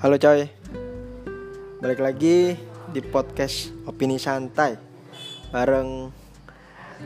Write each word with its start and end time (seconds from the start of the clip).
Halo 0.00 0.16
coy. 0.16 0.48
Balik 1.76 2.00
lagi 2.00 2.56
di 2.88 3.00
podcast 3.04 3.68
Opini 3.84 4.16
Santai 4.16 4.80
Bareng 5.52 6.08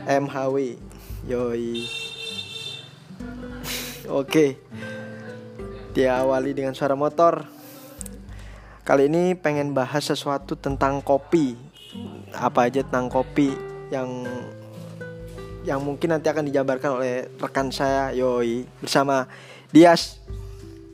MHW 0.07 0.79
Yoi. 1.27 1.83
Oke. 4.23 4.55
Diawali 5.91 6.55
dengan 6.55 6.71
suara 6.71 6.95
motor. 6.95 7.43
Kali 8.87 9.11
ini 9.11 9.35
pengen 9.35 9.75
bahas 9.75 10.07
sesuatu 10.07 10.55
tentang 10.55 11.03
kopi. 11.03 11.59
Apa 12.31 12.71
aja 12.71 12.79
tentang 12.79 13.11
kopi 13.11 13.51
Yang 13.91 14.23
yang 15.67 15.83
mungkin 15.83 16.15
nanti 16.15 16.31
akan 16.31 16.47
dijabarkan 16.47 16.95
oleh 16.95 17.27
rekan 17.43 17.75
saya 17.75 18.15
Yoi 18.15 18.63
bersama 18.79 19.27
Dias. 19.75 20.15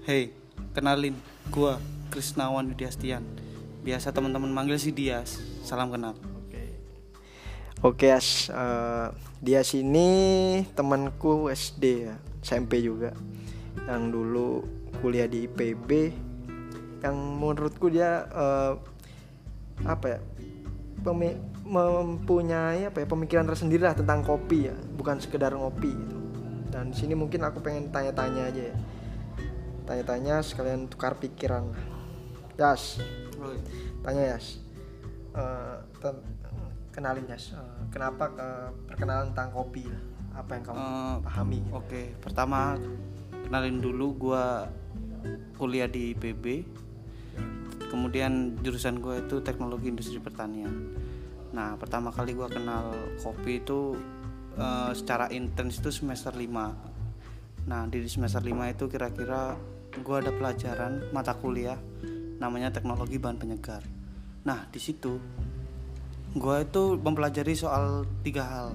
Hey, 0.02 0.34
kenalin, 0.74 1.14
gua 1.52 1.78
Krisnawan 2.10 2.72
Widiastian. 2.72 3.28
Biasa 3.84 4.16
teman-teman 4.16 4.50
manggil 4.50 4.80
si 4.80 4.96
Dias. 4.96 5.44
Salam 5.68 5.92
kenal. 5.92 6.16
Oke 7.82 8.14
As, 8.14 8.46
eh, 8.54 9.08
dia 9.42 9.66
sini 9.66 10.62
temanku 10.78 11.50
SD 11.50 12.06
ya, 12.06 12.16
SMP 12.46 12.78
juga, 12.78 13.10
yang 13.90 14.14
dulu 14.14 14.62
kuliah 15.02 15.26
di 15.26 15.50
IPB, 15.50 16.14
yang 17.02 17.18
menurutku 17.18 17.90
dia 17.90 18.30
eh, 18.30 18.74
apa 19.82 20.06
ya, 20.14 20.20
pemi- 21.02 21.42
mempunyai 21.66 22.86
apa 22.86 23.02
ya 23.02 23.08
pemikiran 23.10 23.50
tersendiri 23.50 23.82
lah 23.82 23.98
tentang 23.98 24.22
kopi 24.22 24.70
ya, 24.70 24.78
bukan 24.94 25.18
sekedar 25.18 25.58
ngopi 25.58 25.90
gitu. 25.90 26.18
Dan 26.70 26.94
sini 26.94 27.18
mungkin 27.18 27.42
aku 27.42 27.66
pengen 27.66 27.90
tanya-tanya 27.90 28.46
aja 28.46 28.62
ya, 28.62 28.76
tanya-tanya 29.84 30.40
sekalian 30.42 30.88
tukar 30.88 31.18
pikiran. 31.18 31.72
Yas, 32.56 33.02
tanya 34.02 34.36
Yas, 34.36 34.62
Eh, 35.32 35.78
ten- 36.04 36.24
kenalin 36.92 37.24
Yas, 37.26 37.56
Eh, 37.56 37.82
kenapa 37.88 38.28
ke 38.36 38.48
perkenalan 38.86 39.32
tentang 39.32 39.56
kopi? 39.56 39.88
Apa 40.36 40.60
yang 40.60 40.64
kamu 40.68 40.78
Eh, 40.78 41.16
pahami? 41.24 41.60
Oke, 41.72 42.02
pertama 42.20 42.76
kenalin 43.48 43.80
dulu 43.80 44.08
gua 44.18 44.68
kuliah 45.56 45.88
di 45.88 46.12
IPB. 46.12 46.68
Kemudian 47.88 48.56
jurusan 48.64 49.04
gue 49.04 49.20
itu 49.20 49.44
teknologi 49.44 49.92
industri 49.92 50.16
pertanian. 50.18 50.96
Nah, 51.52 51.76
pertama 51.76 52.08
kali 52.12 52.32
gua 52.32 52.48
kenal 52.48 52.92
kopi 53.20 53.60
itu 53.60 53.96
eh, 54.52 54.92
secara 54.92 55.32
intens 55.32 55.80
itu 55.80 55.92
semester 55.96 56.36
5 56.36 56.76
Nah, 57.62 57.86
di 57.86 58.02
semester 58.10 58.42
5 58.42 58.68
itu 58.68 58.90
kira-kira 58.90 59.54
gua 60.00 60.24
ada 60.24 60.32
pelajaran 60.32 61.12
mata 61.12 61.36
kuliah 61.36 61.76
namanya 62.40 62.72
teknologi 62.72 63.20
bahan 63.20 63.38
penyegar. 63.38 63.84
Nah, 64.48 64.66
di 64.72 64.80
situ 64.80 65.20
gua 66.34 66.64
itu 66.64 66.96
mempelajari 66.96 67.54
soal 67.54 68.08
tiga 68.24 68.48
hal. 68.48 68.68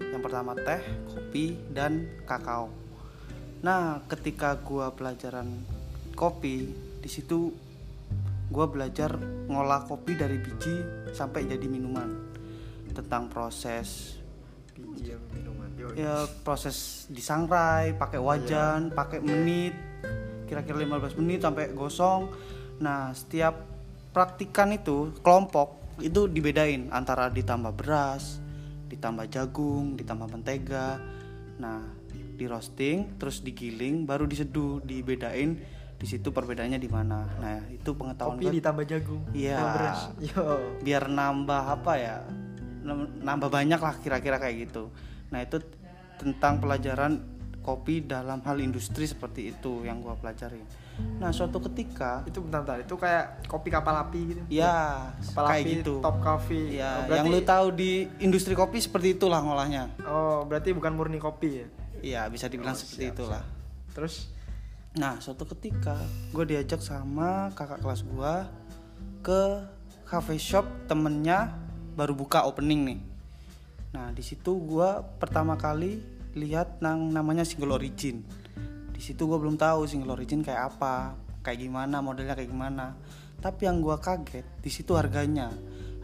Yang 0.00 0.22
pertama 0.24 0.56
teh, 0.56 0.80
kopi, 1.12 1.54
dan 1.70 2.08
kakao. 2.24 2.72
Nah, 3.60 4.02
ketika 4.08 4.56
gua 4.64 4.96
pelajaran 4.96 5.46
kopi, 6.16 6.72
di 6.98 7.10
situ 7.12 7.52
gua 8.48 8.66
belajar 8.66 9.14
ngolah 9.46 9.84
kopi 9.84 10.16
dari 10.16 10.40
biji 10.40 10.74
sampai 11.12 11.46
jadi 11.46 11.68
minuman. 11.68 12.32
Tentang 12.94 13.26
proses 13.26 14.22
Biji 14.74 15.14
yang 15.14 15.22
minuman. 15.30 15.70
Ya 15.94 16.26
proses 16.42 17.06
disangrai 17.06 17.94
pakai 17.94 18.18
wajan 18.18 18.90
pakai 18.90 19.22
menit 19.22 19.74
kira-kira 20.54 20.78
15 20.78 21.18
menit 21.18 21.42
sampai 21.42 21.74
gosong 21.74 22.30
nah 22.78 23.10
setiap 23.10 23.58
praktikan 24.10 24.70
itu 24.70 25.10
kelompok 25.20 25.74
itu 25.98 26.26
dibedain 26.26 26.90
antara 26.90 27.26
ditambah 27.26 27.74
beras 27.74 28.38
ditambah 28.86 29.26
jagung 29.26 29.98
ditambah 29.98 30.30
mentega 30.30 31.02
nah 31.58 31.82
di 32.34 32.46
roasting 32.46 33.18
terus 33.18 33.42
digiling 33.42 34.06
baru 34.06 34.26
diseduh 34.26 34.82
dibedain 34.82 35.58
di 35.94 36.06
situ 36.06 36.30
perbedaannya 36.30 36.78
di 36.78 36.90
mana 36.90 37.26
nah 37.38 37.58
itu 37.66 37.94
pengetahuan 37.94 38.38
Kopi 38.38 38.46
gua- 38.46 38.54
ditambah 38.54 38.84
jagung. 38.84 39.22
Iya. 39.30 39.56
sama 39.56 39.70
beras. 39.72 40.00
Yo. 40.20 40.44
biar 40.82 41.06
nambah 41.06 41.62
apa 41.72 41.92
ya 41.94 42.16
nam- 42.82 43.10
nambah 43.22 43.48
banyak 43.48 43.78
lah 43.78 43.94
kira-kira 43.98 44.38
kayak 44.38 44.68
gitu 44.68 44.90
nah 45.30 45.42
itu 45.42 45.58
tentang 46.14 46.58
pelajaran 46.58 47.18
kopi 47.64 48.04
dalam 48.04 48.44
hal 48.44 48.60
industri 48.60 49.08
seperti 49.08 49.50
itu 49.50 49.82
yang 49.82 49.98
gua 49.98 50.14
pelajari 50.14 50.60
nah 51.18 51.34
suatu 51.34 51.58
ketika 51.58 52.22
Itu 52.22 52.38
bentar, 52.38 52.62
bentar. 52.62 52.78
Itu 52.78 52.94
kayak 52.94 53.50
kopi 53.50 53.66
kapal 53.66 53.98
api 53.98 54.20
gitu. 54.30 54.42
ya 54.46 55.10
Kapal 55.26 55.44
kayak 55.50 55.58
api, 55.58 55.72
gitu 55.74 55.94
Top 55.98 56.22
coffee. 56.22 56.78
ya 56.78 56.86
Oh, 56.86 57.10
berarti, 57.10 57.18
yang 57.18 57.26
lu 57.34 57.40
tahu 57.42 57.66
di 57.74 57.92
industri 58.20 58.54
kopi 58.54 58.78
seperti 58.78 59.18
itulah 59.18 59.42
ngolahnya 59.42 59.90
Oh, 60.06 60.46
berarti 60.46 60.70
bukan 60.70 60.94
murni 60.94 61.18
kopi 61.18 61.48
ya. 61.50 61.66
ya 61.98 62.22
bisa 62.30 62.46
dibilang 62.46 62.76
Oh, 62.76 62.78
seperti 62.78 63.10
siap, 63.10 63.14
itulah 63.18 63.42
Terus 63.90 64.30
Nah, 64.94 65.18
suatu 65.18 65.42
ketika 65.50 65.98
gue 66.30 66.44
diajak 66.46 66.78
sama 66.78 67.50
kakak 67.50 67.82
kelas 67.82 68.06
gue 68.06 68.34
ke 69.26 69.42
cafe 70.06 70.38
shop 70.38 70.62
temennya 70.86 71.50
baru 71.98 72.14
buka 72.14 72.46
opening 72.46 72.80
nih. 72.86 73.00
Nah, 73.90 74.14
di 74.14 74.22
situ 74.22 74.54
gue 74.54 74.90
pertama 75.18 75.58
kali 75.58 75.98
lihat 76.34 76.82
nang 76.82 77.10
namanya 77.14 77.46
single 77.46 77.78
origin. 77.78 78.26
Di 78.94 79.00
situ 79.02 79.26
gue 79.26 79.38
belum 79.38 79.58
tahu 79.58 79.86
single 79.86 80.14
origin 80.14 80.42
kayak 80.42 80.74
apa, 80.74 81.18
kayak 81.42 81.62
gimana, 81.62 82.02
modelnya 82.02 82.34
kayak 82.34 82.50
gimana. 82.50 82.94
Tapi 83.38 83.66
yang 83.66 83.82
gue 83.82 83.96
kaget 83.98 84.46
di 84.62 84.70
situ 84.70 84.94
harganya. 84.94 85.50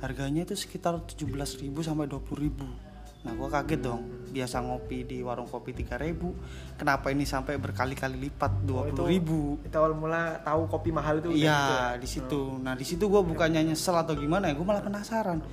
Harganya 0.00 0.48
itu 0.48 0.56
sekitar 0.56 0.96
17.000 1.04 1.70
sampai 1.84 2.08
20.000. 2.08 2.91
Nah, 3.20 3.36
gue 3.36 3.48
kaget 3.52 3.80
dong. 3.84 4.02
Biasa 4.32 4.64
ngopi 4.64 5.04
di 5.04 5.20
warung 5.20 5.44
kopi 5.44 5.76
3.000, 5.76 6.80
kenapa 6.80 7.12
ini 7.12 7.28
sampai 7.28 7.60
berkali-kali 7.60 8.16
lipat 8.16 8.64
20.000? 8.64 9.68
itu 9.68 9.76
awal 9.76 9.92
mula 9.92 10.41
tahu 10.41 10.72
kopi 10.72 10.88
mahal 10.88 11.20
itu 11.20 11.28
udah 11.28 11.36
gitu 11.36 11.44
ya? 11.44 11.60
Iya 11.60 12.00
di 12.00 12.08
situ. 12.08 12.41
Nah 12.64 12.72
di 12.72 12.84
situ 12.88 13.04
gue 13.12 13.20
bukannya 13.20 13.60
nyesel 13.60 13.92
atau 13.92 14.16
gimana 14.16 14.48
ya, 14.48 14.56
gue 14.56 14.64
malah 14.64 14.80
penasaran. 14.80 15.44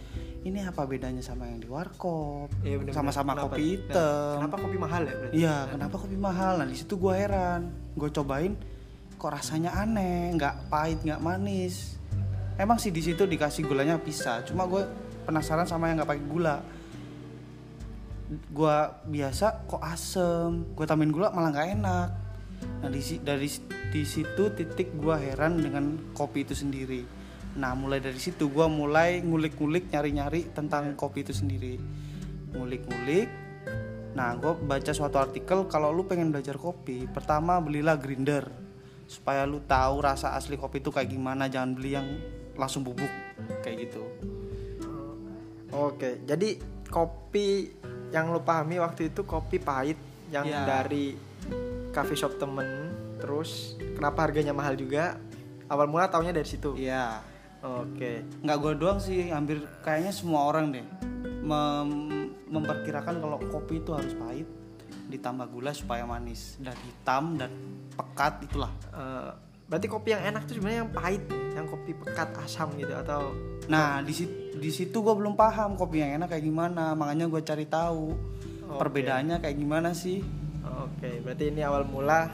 Ini 0.47 0.63
apa 0.63 0.87
bedanya 0.87 1.19
sama 1.19 1.43
yang 1.43 1.59
di 1.59 1.67
warkop? 1.67 2.47
Iya. 2.63 2.79
Sama-sama 2.95 3.35
Kenapa- 3.35 3.51
kopi 3.51 3.59
nah, 3.59 3.71
hitam. 3.75 4.31
kenapa 4.39 4.55
kopi 4.63 4.77
mahal 4.79 5.01
ya 5.03 5.13
berarti? 5.19 5.35
Iya, 5.35 5.55
kenapa 5.67 5.95
kopi 5.99 6.15
mahal? 6.15 6.53
Nah 6.63 6.67
di 6.71 6.77
situ 6.79 6.93
gue 6.95 7.13
heran. 7.19 7.61
Gue 7.99 8.09
cobain, 8.15 8.55
kok 9.19 9.27
rasanya 9.27 9.75
aneh, 9.75 10.31
nggak 10.39 10.71
pahit, 10.71 11.03
nggak 11.03 11.19
manis. 11.19 11.99
Emang 12.55 12.79
sih 12.79 12.95
di 12.95 13.03
situ 13.03 13.27
dikasih 13.27 13.67
gulanya 13.67 13.99
bisa. 13.99 14.39
Cuma 14.47 14.63
gue 14.71 14.87
penasaran 15.27 15.67
sama 15.67 15.91
yang 15.91 15.99
nggak 15.99 16.15
pakai 16.15 16.25
gula. 16.31 16.63
Gue 18.47 18.77
biasa 19.11 19.67
kok 19.67 19.83
asem. 19.83 20.63
Gue 20.79 20.87
tambahin 20.87 21.11
gula 21.11 21.27
malah 21.35 21.51
nggak 21.51 21.69
enak. 21.75 22.09
Nah 22.87 22.87
di 22.87 23.01
dari 23.19 23.51
di 23.91 24.01
situ 24.07 24.43
titik 24.55 24.95
gue 24.95 25.15
heran 25.19 25.59
dengan 25.59 26.15
kopi 26.15 26.47
itu 26.47 26.55
sendiri. 26.55 27.16
Nah 27.57 27.73
mulai 27.73 27.97
dari 27.97 28.21
situ 28.21 28.53
gue 28.53 28.67
mulai 28.69 29.19
ngulik-ngulik 29.25 29.89
nyari-nyari 29.89 30.53
tentang 30.53 30.93
kopi 30.93 31.25
itu 31.25 31.33
sendiri. 31.33 31.81
Ngulik-ngulik. 32.53 33.27
Nah 34.13 34.37
gue 34.37 34.53
baca 34.53 34.91
suatu 34.93 35.17
artikel 35.17 35.65
kalau 35.65 35.89
lu 35.89 36.05
pengen 36.05 36.29
belajar 36.29 36.55
kopi, 36.55 37.09
pertama 37.09 37.57
belilah 37.57 37.97
grinder 37.97 38.45
supaya 39.09 39.47
lu 39.47 39.63
tahu 39.65 40.03
rasa 40.03 40.37
asli 40.37 40.55
kopi 40.55 40.79
itu 40.79 40.93
kayak 40.93 41.09
gimana. 41.09 41.49
Jangan 41.49 41.71
beli 41.73 41.97
yang 41.97 42.07
langsung 42.53 42.85
bubuk 42.85 43.09
kayak 43.65 43.89
gitu. 43.89 44.05
Oke, 45.73 46.23
jadi 46.23 46.57
kopi 46.87 47.69
yang 48.15 48.31
lu 48.31 48.39
pahami 48.39 48.79
waktu 48.79 49.11
itu 49.11 49.27
kopi 49.27 49.59
pahit 49.59 49.99
yang 50.31 50.47
Iya. 50.47 50.63
dari 50.63 51.13
coffee 51.91 52.15
shop 52.17 52.39
temen, 52.39 52.95
terus 53.19 53.75
kenapa 53.99 54.23
harganya 54.23 54.55
mahal 54.55 54.79
juga? 54.79 55.19
Awal 55.67 55.91
mula 55.91 56.07
taunya 56.07 56.31
dari 56.31 56.47
situ. 56.47 56.79
Iya. 56.79 57.19
Oke, 57.65 58.21
nggak 58.45 58.57
gue 58.61 58.73
doang 58.77 58.99
sih 59.01 59.33
hampir 59.33 59.65
kayaknya 59.81 60.13
semua 60.13 60.45
orang 60.45 60.69
deh 60.69 60.85
mem- 61.41 62.29
memperkirakan 62.47 63.17
kalau 63.17 63.37
kopi 63.49 63.81
itu 63.81 63.97
harus 63.97 64.13
pahit 64.13 64.45
ditambah 65.07 65.47
gula 65.49 65.71
supaya 65.71 66.03
manis 66.03 66.59
dan 66.59 66.75
hitam 66.83 67.39
dan 67.39 67.49
pekat 67.95 68.43
itulah. 68.45 68.71
Eh, 68.93 69.31
berarti 69.67 69.87
kopi 69.89 70.13
yang 70.13 70.23
enak 70.35 70.45
tuh 70.45 70.59
sebenarnya 70.59 70.79
yang 70.85 70.91
pahit, 70.93 71.23
yang 71.55 71.65
kopi 71.65 71.91
pekat 71.95 72.29
asam 72.43 72.71
gitu 72.75 72.93
atau? 72.93 73.31
Nah 73.71 74.03
di 74.03 74.13
situ 74.13 74.35
di 74.57 74.71
situ 74.73 74.97
gue 75.01 75.15
belum 75.15 75.37
paham 75.37 75.77
kopi 75.77 76.01
yang 76.01 76.21
enak 76.21 76.33
kayak 76.33 76.45
gimana 76.45 76.97
makanya 76.97 77.29
gue 77.29 77.41
cari 77.45 77.65
tahu 77.69 78.13
Oke. 78.69 78.77
perbedaannya 78.77 79.41
kayak 79.41 79.57
gimana 79.57 79.97
sih. 79.97 80.21
Oke, 80.67 81.23
berarti 81.25 81.49
ini 81.49 81.61
awal 81.65 81.87
mula 81.87 82.29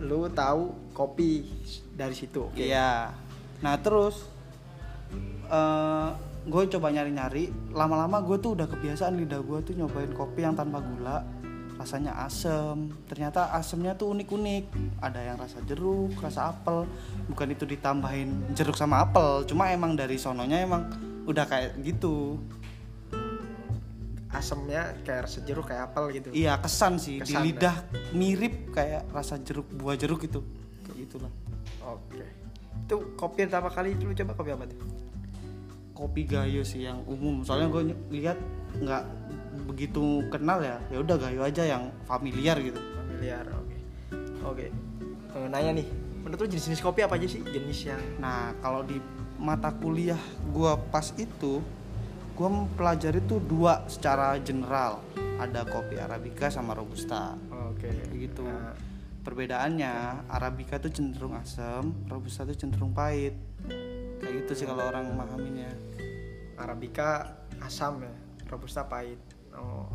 lu 0.00 0.30
tahu 0.30 0.92
kopi 0.94 1.44
dari 1.92 2.14
situ. 2.14 2.48
Iya 2.54 3.25
nah 3.64 3.76
terus 3.80 4.28
eh 5.46 6.10
gue 6.46 6.62
coba 6.78 6.94
nyari-nyari. 6.94 7.50
Lama-lama 7.74 8.22
gue 8.22 8.38
tuh 8.38 8.54
udah 8.54 8.70
kebiasaan 8.70 9.18
lidah 9.18 9.42
gue 9.42 9.58
tuh 9.66 9.74
nyobain 9.74 10.10
kopi 10.14 10.46
yang 10.46 10.54
tanpa 10.54 10.78
gula. 10.78 11.26
Rasanya 11.76 12.22
asem. 12.24 12.94
Ternyata 13.10 13.52
asemnya 13.52 13.98
tuh 13.98 14.14
unik-unik. 14.14 14.64
Ada 15.02 15.20
yang 15.26 15.36
rasa 15.36 15.58
jeruk 15.66 16.14
rasa 16.22 16.54
apel. 16.54 16.86
Bukan 17.26 17.50
itu 17.52 17.66
ditambahin 17.66 18.54
jeruk 18.54 18.78
sama 18.78 19.02
apel. 19.02 19.42
Cuma 19.50 19.74
emang 19.74 19.98
dari 19.98 20.16
sononya 20.16 20.62
emang 20.62 20.86
udah 21.26 21.44
kayak 21.50 21.82
gitu. 21.82 22.38
Asemnya 24.30 24.94
kayak 25.02 25.26
rasa 25.26 25.42
jeruk 25.42 25.66
kayak 25.66 25.90
apel 25.90 26.14
gitu? 26.14 26.30
Iya 26.30 26.62
kesan 26.62 27.02
sih. 27.02 27.18
Kesan, 27.18 27.42
di 27.42 27.50
lidah 27.50 27.76
mirip 28.14 28.70
kayak 28.70 29.10
rasa 29.10 29.42
jeruk 29.42 29.66
buah 29.74 29.98
jeruk 29.98 30.22
itu 30.22 30.40
kayak 30.86 30.96
gitulah. 31.10 31.32
Oke 31.82 32.45
itu 32.86 32.96
kopi 33.18 33.42
yang 33.42 33.50
pertama 33.50 33.70
kali 33.74 33.98
lu 33.98 34.14
coba 34.14 34.32
kopi 34.38 34.50
apa 34.54 34.64
tuh? 34.70 34.78
Kopi 35.90 36.22
gayo 36.22 36.62
sih 36.62 36.86
yang 36.86 37.02
umum. 37.10 37.42
Soalnya 37.42 37.66
gue 37.66 37.82
lihat 38.14 38.38
nggak 38.78 39.02
begitu 39.66 40.22
kenal 40.30 40.62
ya. 40.62 40.78
Ya 40.94 41.02
udah 41.02 41.18
gayo 41.18 41.42
aja 41.42 41.66
yang 41.66 41.90
familiar 42.06 42.54
gitu. 42.62 42.78
Familiar 42.78 43.42
oke. 43.50 43.76
Oke 44.46 44.66
Eh, 45.36 45.46
nanya 45.52 45.82
nih. 45.82 45.86
Menurut 46.24 46.46
lu 46.46 46.48
jenis-jenis 46.48 46.80
kopi 46.80 47.04
apa 47.04 47.20
aja 47.20 47.28
sih? 47.28 47.44
Jenis 47.44 47.90
yang 47.90 48.00
nah 48.22 48.56
kalau 48.64 48.80
di 48.86 48.96
mata 49.36 49.68
kuliah 49.68 50.18
gue 50.48 50.72
pas 50.88 51.12
itu 51.20 51.60
gue 52.36 52.48
mempelajari 52.48 53.20
tuh 53.26 53.42
dua 53.42 53.84
secara 53.90 54.38
general. 54.40 55.02
Ada 55.36 55.68
kopi 55.68 56.00
arabica 56.00 56.48
sama 56.48 56.72
robusta. 56.72 57.36
Oke. 57.68 57.92
Kayak 57.92 58.16
gitu. 58.16 58.46
Nah, 58.48 58.72
perbedaannya 59.26 60.22
arabica 60.30 60.78
tuh 60.78 60.94
cenderung 60.94 61.34
asam 61.34 61.90
robusta 62.06 62.46
tuh 62.46 62.54
cenderung 62.54 62.94
pahit. 62.94 63.34
Kayak 64.22 64.46
gitu 64.46 64.52
sih 64.62 64.66
kalau 64.70 64.86
orang 64.86 65.10
memahaminya. 65.10 65.66
Arabica 66.54 67.34
asam 67.58 68.06
ya 68.06 68.14
robusta 68.46 68.86
pahit. 68.86 69.18
Oh. 69.50 69.90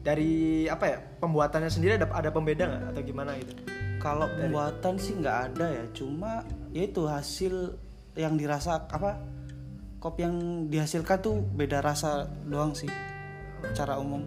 Dari 0.00 0.64
apa 0.64 0.84
ya 0.88 0.98
pembuatannya 1.20 1.68
sendiri 1.68 2.00
ada 2.00 2.08
ada 2.08 2.32
pembeda 2.32 2.64
nggak 2.64 2.96
atau 2.96 3.02
gimana 3.04 3.36
gitu? 3.36 3.52
Kalau 4.00 4.32
pembuatan 4.32 4.96
sih 4.96 5.12
nggak 5.20 5.38
ada 5.52 5.66
ya 5.68 5.84
cuma 5.92 6.48
ya 6.72 6.88
itu 6.88 7.04
hasil 7.04 7.76
yang 8.16 8.40
dirasa 8.40 8.88
apa 8.88 9.20
kopi 10.00 10.24
yang 10.24 10.68
dihasilkan 10.68 11.20
tuh 11.20 11.40
beda 11.40 11.84
rasa 11.84 12.28
doang 12.48 12.72
sih 12.72 12.88
secara 13.60 14.00
umum. 14.00 14.24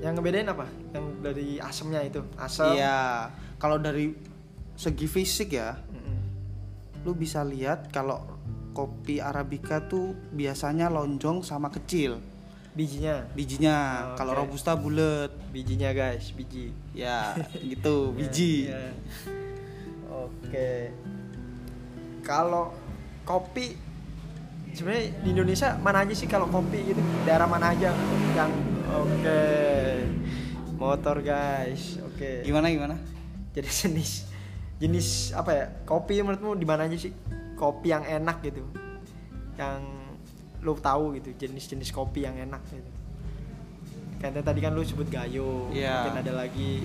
Yang 0.00 0.20
ngebedain 0.20 0.48
apa? 0.48 0.64
Yang 0.96 1.04
dari 1.20 1.48
asemnya 1.60 2.00
itu 2.00 2.20
asam 2.40 2.72
iya 2.72 3.28
kalau 3.60 3.76
dari 3.76 4.16
segi 4.80 5.04
fisik 5.04 5.52
ya 5.52 5.76
Mm-mm. 5.76 6.18
lu 7.04 7.12
bisa 7.12 7.44
lihat 7.44 7.92
kalau 7.92 8.40
kopi 8.72 9.20
arabica 9.20 9.84
tuh 9.84 10.16
biasanya 10.32 10.88
lonjong 10.88 11.44
sama 11.44 11.68
kecil. 11.68 12.16
Bijinya? 12.72 13.26
Bijinya. 13.34 13.76
Oh, 13.76 14.16
kalau 14.16 14.32
robusta 14.32 14.78
bulat 14.78 15.34
bijinya 15.52 15.90
guys 15.92 16.32
biji. 16.32 16.72
Ya 16.96 17.36
gitu 17.70 18.16
biji. 18.16 18.70
Ya, 18.72 18.78
ya. 18.78 18.92
oke. 20.08 20.72
Kalau 22.24 22.72
kopi 23.26 23.74
sebenarnya 24.70 25.04
di 25.20 25.28
Indonesia 25.34 25.74
mana 25.82 26.06
aja 26.06 26.14
sih 26.14 26.30
kalau 26.30 26.46
kopi 26.48 26.94
gitu? 26.94 27.02
Daerah 27.26 27.50
mana 27.50 27.74
aja? 27.74 27.90
Yang 28.38 28.52
oke. 28.86 29.44
Motor 30.78 31.20
guys 31.26 31.98
oke. 32.00 32.46
Gimana 32.46 32.70
gimana 32.70 33.19
jadi 33.60 33.68
jenis 33.68 34.26
jenis 34.80 35.08
apa 35.36 35.50
ya 35.52 35.64
kopi 35.84 36.24
menurutmu 36.24 36.56
di 36.56 36.64
mana 36.64 36.88
aja 36.88 36.96
sih 36.96 37.12
kopi 37.54 37.92
yang 37.92 38.02
enak 38.02 38.40
gitu 38.40 38.64
yang 39.54 39.84
lu 40.60 40.72
tahu 40.76 41.16
gitu 41.16 41.36
jenis-jenis 41.36 41.92
kopi 41.92 42.24
yang 42.24 42.36
enak 42.36 42.60
gitu 42.68 42.90
kayak 44.20 44.40
tadi 44.44 44.60
kan 44.60 44.72
lu 44.72 44.84
sebut 44.84 45.08
gayo 45.08 45.68
Iya. 45.72 46.04
mungkin 46.04 46.16
ada 46.20 46.32
lagi 46.44 46.84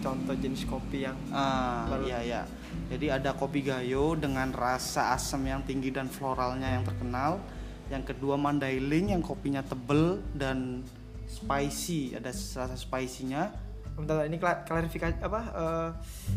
contoh 0.00 0.32
jenis 0.32 0.64
kopi 0.64 1.04
yang 1.04 1.16
Ah, 1.28 1.84
Lalu- 1.92 2.08
iya 2.08 2.18
iya. 2.24 2.42
Jadi 2.88 3.12
ada 3.12 3.36
kopi 3.36 3.60
gayo 3.60 4.16
dengan 4.16 4.48
rasa 4.48 5.12
asam 5.12 5.44
yang 5.44 5.60
tinggi 5.60 5.92
dan 5.92 6.08
floralnya 6.08 6.72
yang 6.72 6.84
terkenal. 6.86 7.36
Yang 7.92 8.14
kedua 8.14 8.38
mandailing 8.40 9.12
yang 9.12 9.20
kopinya 9.20 9.60
tebel 9.60 10.22
dan 10.32 10.80
spicy, 11.28 12.14
ada 12.16 12.30
rasa 12.32 12.72
spicy-nya. 12.72 13.52
Bentar, 14.00 14.24
ini 14.24 14.36
kla- 14.36 14.62
klarifikasi 14.62 15.20
apa 15.20 15.40
eh, 15.50 15.88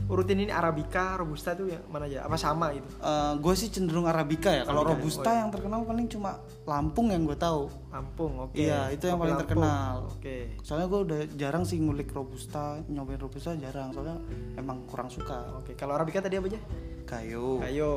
urutin 0.06 0.38
ini 0.38 0.50
arabica 0.50 1.16
robusta 1.16 1.52
tuh 1.52 1.68
yang 1.68 1.84
mana 1.88 2.06
aja 2.06 2.22
apa 2.22 2.36
sama 2.36 2.72
gitu 2.72 2.88
gue 3.36 3.54
sih 3.54 3.70
cenderung 3.70 4.04
arabica 4.04 4.50
ya. 4.50 4.64
Kalau 4.64 4.84
robusta 4.84 5.24
oh 5.24 5.30
iya. 5.30 5.40
yang 5.40 5.50
terkenal 5.50 5.80
paling 5.82 6.08
cuma 6.08 6.32
Lampung 6.64 7.08
yang 7.08 7.24
gue 7.24 7.36
tahu. 7.36 7.68
Lampung 7.90 8.32
oke 8.42 8.56
Iya, 8.56 8.88
itu 8.90 9.04
yang 9.06 9.18
paling 9.18 9.36
Lampung. 9.36 9.50
terkenal. 9.60 9.94
oke 10.10 10.38
Soalnya 10.60 10.88
gue 10.88 11.00
udah 11.02 11.20
jarang 11.34 11.64
sih 11.64 11.78
ngulik 11.78 12.10
robusta, 12.10 12.64
nyobain 12.86 13.18
robusta 13.18 13.52
jarang. 13.54 13.92
Soalnya 13.92 14.18
emang 14.56 14.84
kurang 14.86 15.08
suka. 15.08 15.56
oke 15.56 15.74
kalau 15.74 15.94
arabica 15.94 16.20
tadi 16.20 16.36
apa 16.36 16.48
aja 16.48 16.60
Gayo, 17.06 17.60
gayo 17.60 17.94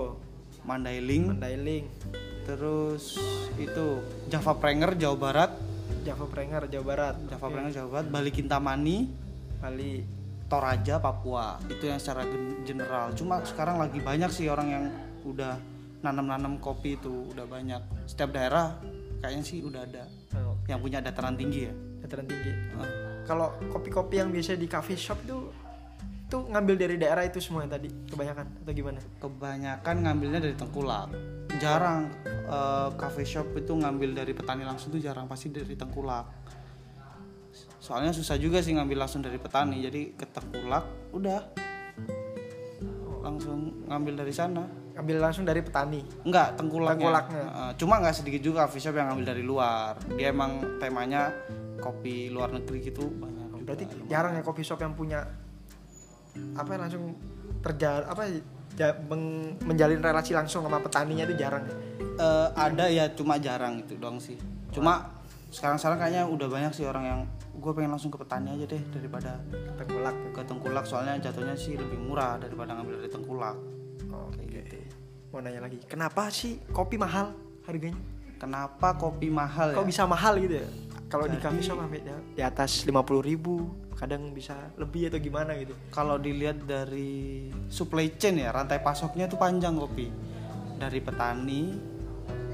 mandailing, 0.63 1.31
mandailing 1.33 1.87
terus 2.43 3.19
itu 3.57 3.87
Java 4.27 4.55
Pranger 4.55 4.95
Jawa 4.95 5.17
Barat. 5.17 5.53
java 6.03 6.23
pranger 6.25 6.71
jawa 6.71 6.85
barat 6.85 7.15
Java 7.27 7.43
Oke. 7.43 7.51
Pranger 7.51 7.73
Jawa 7.73 7.89
Barat, 7.91 8.07
Bali 8.09 8.31
Kintamani, 8.31 9.11
Bali 9.59 10.05
Toraja 10.47 10.97
Papua. 10.97 11.59
Itu 11.67 11.85
yang 11.85 11.99
secara 11.99 12.23
gen- 12.23 12.63
general. 12.63 13.11
Cuma 13.13 13.43
sekarang 13.43 13.77
lagi 13.77 13.99
banyak 13.99 14.31
sih 14.31 14.47
orang 14.47 14.69
yang 14.69 14.85
udah 15.23 15.59
nanam-nanam 16.01 16.57
kopi 16.57 16.95
itu 16.95 17.31
udah 17.31 17.45
banyak. 17.45 17.83
Setiap 18.07 18.31
daerah 18.31 18.79
kayaknya 19.19 19.43
sih 19.43 19.59
udah 19.61 19.83
ada 19.83 20.05
Oh, 20.37 20.55
yang 20.67 20.79
punya 20.79 21.01
dataran 21.01 21.35
tinggi 21.35 21.65
ya. 21.65 21.75
dataran 21.97 22.29
tinggi 22.29 22.53
Ah. 22.77 22.87
kalau 23.25 23.51
kopi-kopi 23.67 24.21
yang 24.21 24.31
biasa 24.31 24.55
di 24.55 24.69
coffee 24.69 24.95
shop 24.95 25.19
tuh 25.27 25.51
tuh 26.27 26.47
ngambil 26.47 26.77
dari 26.77 26.95
daerah 26.95 27.23
itu 27.23 27.41
semua 27.41 27.63
yang 27.63 27.73
tadi 27.73 27.89
kebanyakan 28.07 28.47
atau 28.61 28.73
gimana 28.73 29.01
Kebanyakan 29.19 29.97
ngambilnya 30.03 30.39
dari 30.39 30.55
tengkulak. 30.55 31.11
Jarang 31.57 32.13
eh, 32.47 32.89
cafe 32.95 33.25
shop 33.25 33.57
itu 33.57 33.73
ngambil 33.73 34.15
dari 34.15 34.31
petani 34.31 34.63
langsung 34.63 34.93
tuh 34.93 35.01
jarang 35.01 35.27
pasti 35.27 35.51
dari 35.51 35.75
tengkulak. 35.75 36.46
Soalnya 37.87 38.11
susah 38.11 38.35
juga 38.35 38.59
sih 38.59 38.75
ngambil 38.75 38.99
langsung 38.99 39.23
dari 39.23 39.39
petani. 39.39 39.79
Jadi 39.79 40.11
ke 40.13 40.27
tengkulak 40.27 40.83
udah 41.13 41.39
langsung 43.23 43.59
ngambil 43.87 44.23
dari 44.23 44.35
sana. 44.35 44.67
ngambil 44.97 45.21
langsung 45.21 45.45
dari 45.45 45.61
petani 45.61 46.01
Enggak, 46.25 46.57
tengkulaknya. 46.57 46.97
Tengkulaknya. 46.97 47.45
Heeh, 47.45 47.71
cuma 47.77 48.01
nggak 48.01 48.17
sedikit 48.17 48.41
juga 48.41 48.65
coffee 48.65 48.81
shop 48.81 48.97
yang 48.97 49.13
ngambil 49.13 49.27
dari 49.29 49.45
luar. 49.45 49.93
Dia 50.17 50.33
emang 50.33 50.81
temanya 50.81 51.29
kopi 51.77 52.27
luar 52.27 52.49
negeri 52.51 52.81
gitu 52.83 53.05
banyak. 53.07 53.45
juga. 53.47 53.63
berarti 53.67 53.85
jarang 54.09 54.33
ya 54.33 54.43
coffee 54.43 54.65
shop 54.65 54.81
yang 54.81 54.95
punya 54.95 55.21
apa 56.55 56.69
ya, 56.71 56.79
langsung 56.79 57.13
terjal 57.61 58.07
apa 58.07 58.25
ya, 58.25 58.41
ja- 58.75 58.97
meng- 59.03 59.59
menjalin 59.61 60.01
relasi 60.01 60.33
langsung 60.33 60.63
sama 60.63 60.79
petaninya 60.79 61.25
itu 61.25 61.35
jarang 61.35 61.61
ya 61.63 61.77
Eh, 62.17 62.49
ada 62.57 62.89
ya 62.89 63.05
cuma 63.11 63.37
jarang 63.37 63.77
itu 63.79 63.93
doang 63.95 64.17
sih. 64.17 64.41
Cuma 64.71 65.13
sekarang-sekarang 65.51 65.99
kayaknya 65.99 66.25
udah 66.25 66.49
banyak 66.49 66.73
sih 66.73 66.89
orang 66.89 67.05
yang 67.05 67.21
gue 67.57 67.73
pengen 67.73 67.91
langsung 67.91 68.09
ke 68.09 68.19
petani 68.19 68.53
aja 68.53 68.67
deh 68.67 68.83
daripada 68.91 69.41
tengkulak 69.75 70.17
ke 70.31 70.41
tengkulak 70.45 70.85
soalnya 70.85 71.19
jatuhnya 71.19 71.57
sih 71.57 71.75
lebih 71.75 71.99
murah 71.99 72.37
daripada 72.37 72.77
ngambil 72.77 73.01
dari 73.01 73.11
tengkulak. 73.11 73.57
oke 74.07 74.37
Kayak 74.39 74.65
gitu. 74.69 74.79
mau 75.33 75.41
nanya 75.41 75.61
lagi 75.61 75.79
kenapa 75.85 76.29
sih 76.29 76.61
kopi 76.71 76.97
mahal 76.97 77.33
harganya 77.65 77.99
Kenapa 78.37 78.93
kopi 78.95 79.33
mahal 79.33 79.73
ya? 79.73 79.77
kok 79.81 79.89
bisa 79.89 80.05
mahal 80.05 80.37
gitu 80.37 80.61
ya 80.61 80.69
kalau 81.09 81.25
di 81.25 81.39
coffee 81.39 81.65
shop 81.65 81.81
sampai 81.81 82.01
di- 82.37 82.45
atas 82.45 82.85
50.000 82.85 83.25
ribu 83.25 83.55
kadang 83.97 84.29
bisa 84.31 84.53
lebih 84.77 85.09
atau 85.09 85.17
gimana 85.17 85.57
gitu 85.57 85.73
Kalau 85.89 86.21
dilihat 86.21 86.69
dari 86.69 87.49
supply 87.73 88.13
chain 88.15 88.37
ya, 88.37 88.53
rantai 88.53 88.85
pasoknya 88.85 89.25
itu 89.25 89.41
panjang 89.41 89.73
kopi. 89.73 90.13
Dari 90.77 91.01
petani, 91.01 91.73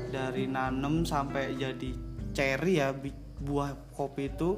dari 0.07 0.47
nanem 0.47 1.03
sampai 1.03 1.59
jadi 1.59 1.91
cherry 2.31 2.79
ya, 2.79 2.95
buah 3.43 3.75
kopi 3.91 4.31
itu 4.31 4.55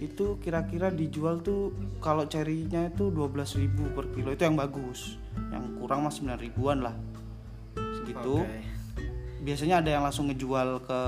itu 0.00 0.40
kira-kira 0.40 0.88
dijual 0.88 1.44
tuh 1.44 1.76
kalau 2.00 2.24
cherrynya 2.24 2.88
itu 2.88 3.12
12.000 3.12 3.96
per 3.96 4.08
kilo 4.16 4.32
itu 4.32 4.42
yang 4.42 4.56
bagus. 4.56 5.20
Yang 5.52 5.64
kurang 5.76 6.08
mas 6.08 6.16
9 6.18 6.40
ribuan 6.40 6.80
lah. 6.80 6.96
Segitu. 7.76 8.42
Oke. 8.42 8.60
Biasanya 9.40 9.84
ada 9.84 9.90
yang 9.92 10.02
langsung 10.04 10.28
ngejual 10.32 10.84
ke 10.84 11.00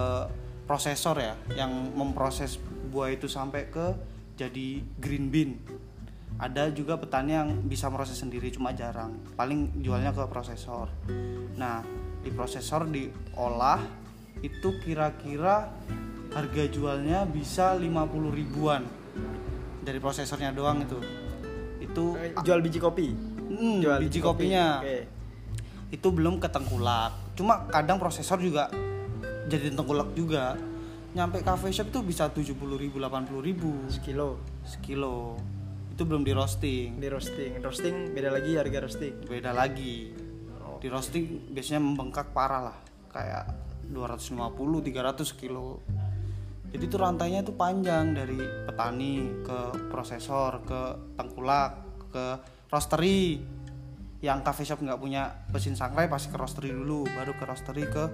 prosesor 0.68 1.16
ya, 1.20 1.34
yang 1.56 1.72
memproses 1.96 2.60
buah 2.92 3.12
itu 3.12 3.28
sampai 3.28 3.72
ke 3.72 3.96
jadi 4.36 4.84
green 5.00 5.32
bean 5.32 5.56
ada 6.42 6.72
juga 6.74 6.96
petani 6.96 7.38
yang 7.38 7.48
bisa 7.62 7.86
proses 7.92 8.18
sendiri 8.18 8.50
cuma 8.50 8.74
jarang 8.74 9.14
paling 9.36 9.70
jualnya 9.78 10.10
ke 10.10 10.24
prosesor 10.26 10.88
nah 11.54 11.84
di 12.22 12.30
prosesor 12.34 12.90
diolah 12.90 13.78
itu 14.42 14.82
kira-kira 14.82 15.70
harga 16.32 16.62
jualnya 16.68 17.24
bisa 17.24 17.76
50 17.76 18.32
ribuan. 18.32 18.82
Dari 19.82 19.98
prosesornya 19.98 20.54
doang 20.54 20.84
itu. 20.84 20.98
Itu 21.82 22.16
Eh, 22.16 22.32
jual 22.40 22.62
biji 22.62 22.78
kopi? 22.78 23.12
Hmm, 23.52 23.82
jual 23.82 23.98
biji 24.00 24.20
kopinya. 24.20 24.80
Oke. 24.80 25.20
itu 25.92 26.08
belum 26.08 26.40
ke 26.40 26.48
tengkulak 26.48 27.36
cuma 27.36 27.68
kadang 27.68 28.00
prosesor 28.00 28.40
juga 28.40 28.72
jadi 29.44 29.76
tengkulak 29.76 30.16
juga. 30.16 30.56
Nyampe 31.12 31.44
cafe 31.44 31.68
shop 31.68 31.92
tuh 31.92 32.00
bisa 32.00 32.32
70 32.32 32.56
ribu 32.80 32.96
80 32.96 33.44
ribu. 33.44 33.68
Sekilo. 33.92 34.40
Sekilo. 34.64 35.36
Itu 35.92 36.08
belum 36.08 36.24
di 36.24 36.32
roasting. 36.32 36.96
Di 36.96 37.08
roasting. 37.12 37.60
Roasting 37.60 38.16
beda 38.16 38.32
lagi 38.32 38.56
harga 38.56 38.88
roasting. 38.88 39.28
beda 39.28 39.52
lagi. 39.52 40.16
Di 40.80 40.88
roasting 40.88 41.52
biasanya 41.52 41.84
membengkak 41.84 42.32
parah 42.32 42.72
lah. 42.72 42.78
Kayak 43.12 43.52
250 43.92 44.80
300 44.80 45.36
kilo 45.36 45.84
jadi 46.72 46.88
itu 46.88 46.96
rantainya 46.96 47.44
itu 47.44 47.52
panjang 47.52 48.16
dari 48.16 48.40
petani 48.64 49.44
ke 49.44 49.92
prosesor 49.92 50.64
ke 50.64 50.80
tengkulak 51.20 51.76
ke 52.08 52.40
roastery. 52.72 53.44
Yang 54.22 54.38
cafe 54.40 54.62
shop 54.64 54.80
nggak 54.80 55.00
punya 55.02 55.44
mesin 55.52 55.76
sangrai 55.76 56.08
pasti 56.08 56.32
ke 56.32 56.38
roastery 56.40 56.72
dulu 56.72 57.04
baru 57.12 57.36
ke 57.36 57.44
roastery 57.44 57.84
ke 57.84 58.04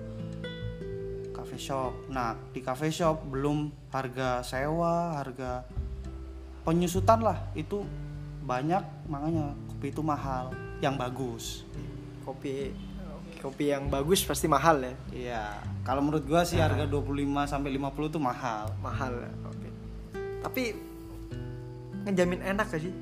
cafe 1.31 1.55
shop. 1.55 2.11
Nah 2.11 2.35
di 2.51 2.59
cafe 2.59 2.91
shop 2.91 3.31
belum 3.31 3.71
harga 3.95 4.43
sewa 4.43 5.23
harga 5.23 5.63
penyusutan 6.67 7.23
lah. 7.23 7.39
Itu 7.55 7.87
banyak 8.43 9.07
makanya 9.07 9.55
kopi 9.71 9.95
itu 9.95 10.03
mahal. 10.03 10.51
Yang 10.83 10.95
bagus. 10.99 11.45
Kopi 12.27 12.75
kopi 13.39 13.65
yang 13.69 13.87
bagus 13.87 14.23
pasti 14.23 14.45
mahal 14.45 14.79
ya. 14.79 14.95
Iya, 15.09 15.45
kalau 15.81 16.01
menurut 16.01 16.25
gua 16.25 16.43
sih 16.43 16.59
harga 16.59 16.85
25 16.85 17.09
sampai 17.45 17.71
50 17.71 17.81
tuh 18.09 18.21
mahal. 18.21 18.67
Mahal. 18.79 19.15
ya, 19.17 19.31
Oke. 19.45 19.69
Tapi 20.41 20.63
ngejamin 22.05 22.41
enak 22.45 22.67
gak 22.69 22.81
sih? 22.81 22.93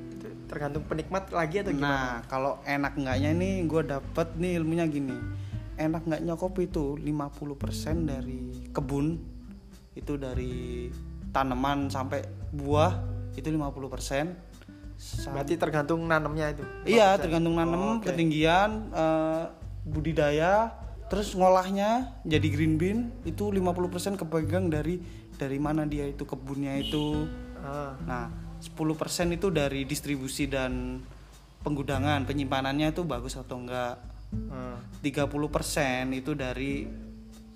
Tergantung 0.47 0.83
penikmat 0.83 1.27
lagi 1.29 1.59
atau 1.59 1.71
gimana? 1.71 1.91
Nah, 1.91 2.13
kalau 2.25 2.63
enak 2.63 2.95
enggaknya 2.95 3.31
nih 3.31 3.53
gua 3.65 3.81
dapet 3.83 4.27
nih 4.35 4.55
ilmunya 4.55 4.85
gini. 4.85 5.17
Enak 5.75 6.05
enggaknya 6.05 6.33
kopi 6.33 6.65
itu 6.65 6.95
50% 6.95 7.03
dari 8.05 8.41
kebun 8.71 9.19
itu 9.93 10.13
dari 10.15 10.87
tanaman 11.29 11.85
sampai 11.87 12.23
buah 12.49 12.95
itu 13.33 13.45
50%. 13.45 14.33
Sa- 14.97 15.29
Berarti 15.29 15.53
tergantung 15.55 16.01
nanemnya 16.03 16.55
itu. 16.55 16.63
Iya, 16.87 17.13
50%. 17.13 17.21
tergantung 17.21 17.53
nanem, 17.53 17.77
Oh, 17.77 17.93
oke. 17.97 18.07
ketinggian, 18.07 18.89
eh, 18.89 19.43
budidaya, 19.87 20.75
terus 21.07 21.31
ngolahnya 21.31 22.19
jadi 22.23 22.47
green 22.47 22.75
bean 22.75 22.99
itu 23.23 23.47
50% 23.47 24.19
kepegang 24.19 24.67
dari 24.67 24.99
dari 25.33 25.57
mana 25.57 25.87
dia 25.87 26.03
itu 26.03 26.23
kebunnya 26.23 26.75
itu. 26.77 27.25
Ah, 27.57 27.95
Nah, 28.03 28.25
10% 28.59 28.75
itu 29.31 29.47
dari 29.49 29.85
distribusi 29.85 30.45
dan 30.45 31.01
penggudangan, 31.61 32.25
penyimpanannya 32.25 32.91
itu 32.91 33.01
bagus 33.01 33.35
atau 33.35 33.57
enggak. 33.57 33.97
ah. 34.51 34.75
30% 35.01 36.11
itu 36.11 36.35
dari 36.35 36.83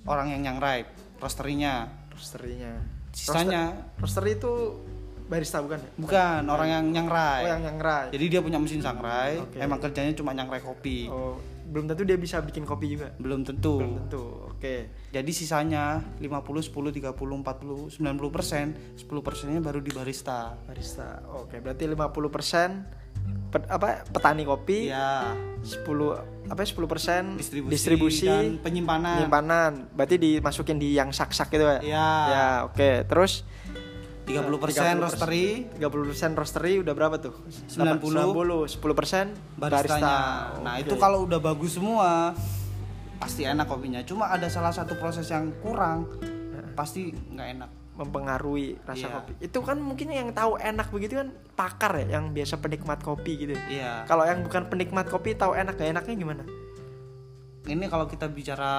orang 0.03 0.31
yang 0.31 0.41
nyangrai, 0.41 0.87
roasterinya. 1.19 1.89
roasterynya. 2.11 2.73
Sisanya 3.11 3.91
Roaster 3.99 4.23
itu 4.25 4.79
barista 5.27 5.59
bukan 5.59 5.79
ya? 5.79 5.89
bukan 5.95 6.41
orang 6.47 6.69
yang 6.69 6.85
nyangrai. 6.91 7.43
Oh, 7.43 7.49
yang 7.55 7.63
nyangrai. 7.63 8.07
Jadi 8.11 8.25
dia 8.27 8.39
punya 8.39 8.59
mesin 8.59 8.79
sangrai, 8.79 9.39
Oke. 9.39 9.59
emang 9.59 9.79
kerjanya 9.79 10.15
cuma 10.15 10.31
nyangrai 10.31 10.59
kopi. 10.59 11.07
Oh, 11.11 11.35
belum 11.71 11.87
tentu 11.87 12.03
dia 12.03 12.19
bisa 12.19 12.43
bikin 12.43 12.67
kopi 12.67 12.99
juga. 12.99 13.15
Belum 13.15 13.47
tentu. 13.47 13.79
Belum 13.79 14.03
tentu. 14.03 14.51
Oke. 14.51 14.91
Jadi 15.15 15.31
sisanya 15.31 16.03
50, 16.19 16.67
10, 16.67 16.91
30, 16.91 17.15
40, 17.15 17.95
90 17.95 18.35
persen 18.35 18.75
10 18.99 19.07
persennya 19.23 19.63
baru 19.63 19.79
di 19.79 19.95
barista 19.95 20.59
Barista. 20.67 21.23
Oke, 21.31 21.63
berarti 21.63 21.87
50% 21.87 23.51
pet, 23.51 23.63
apa 23.71 24.03
petani 24.07 24.43
kopi, 24.43 24.91
Iya 24.91 25.31
10 25.61 25.87
apa 26.51 26.61
10% 26.67 27.37
distribusi, 27.37 27.71
distribusi 27.71 28.27
dan 28.27 28.59
penyimpanan 28.59 29.15
penyimpanan. 29.23 29.71
Berarti 29.95 30.15
dimasukin 30.19 30.75
di 30.75 30.99
yang 30.99 31.15
sak-sak 31.15 31.55
itu 31.55 31.63
ya. 31.63 31.79
Iya 31.79 32.07
Ya, 32.27 32.47
oke. 32.67 33.07
Terus 33.07 33.47
30 34.21 34.63
persen 34.63 34.93
30%. 34.97 35.03
roastery 35.03 35.45
30% 35.81 36.37
roastery 36.39 36.73
udah 36.79 36.93
berapa 36.93 37.15
tuh? 37.17 37.33
90. 37.67 37.99
90 38.05 38.69
10% 38.69 38.77
baristanya 38.77 39.33
barista. 39.59 40.15
Nah 40.61 40.73
Oke. 40.77 40.83
itu 40.85 40.93
kalau 40.95 41.25
udah 41.25 41.39
bagus 41.41 41.75
semua 41.75 42.31
Pasti 43.17 43.45
enak 43.45 43.69
kopinya 43.69 44.01
Cuma 44.01 44.29
ada 44.29 44.49
salah 44.49 44.73
satu 44.73 44.97
proses 44.97 45.29
yang 45.29 45.53
kurang 45.61 46.05
Pasti 46.73 47.11
nggak 47.11 47.47
enak 47.57 47.69
mempengaruhi 47.91 48.79
rasa 48.81 49.03
Iya. 49.03 49.13
kopi. 49.19 49.31
Itu 49.43 49.59
kan 49.61 49.77
mungkin 49.77 50.09
yang 50.09 50.31
tahu 50.31 50.55
enak 50.57 50.89
begitu 50.89 51.19
kan 51.19 51.29
pakar 51.53 52.01
ya, 52.01 52.17
yang 52.17 52.31
biasa 52.31 52.57
penikmat 52.57 53.03
kopi 53.03 53.35
gitu. 53.35 53.53
Iya 53.67 54.07
Kalau 54.07 54.23
yang 54.23 54.41
bukan 54.41 54.71
penikmat 54.71 55.05
kopi 55.05 55.35
tahu 55.35 55.53
enak 55.53 55.75
gak 55.75 55.91
enaknya 55.91 56.15
gimana? 56.15 56.43
Ini 57.61 57.85
kalau 57.91 58.09
kita 58.09 58.25
bicara 58.25 58.73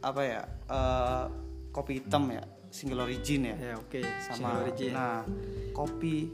Apa 0.00 0.20
ya 0.24 0.42
eh, 0.48 1.24
Kopi 1.70 2.02
hitam 2.02 2.26
ya 2.28 2.42
Single 2.72 3.04
origin 3.04 3.44
ya 3.44 3.54
Ya 3.54 3.74
oke, 3.76 4.00
sama 4.18 4.34
Single 4.34 4.58
origin. 4.64 4.90
nah 4.90 5.20
kopi 5.70 6.32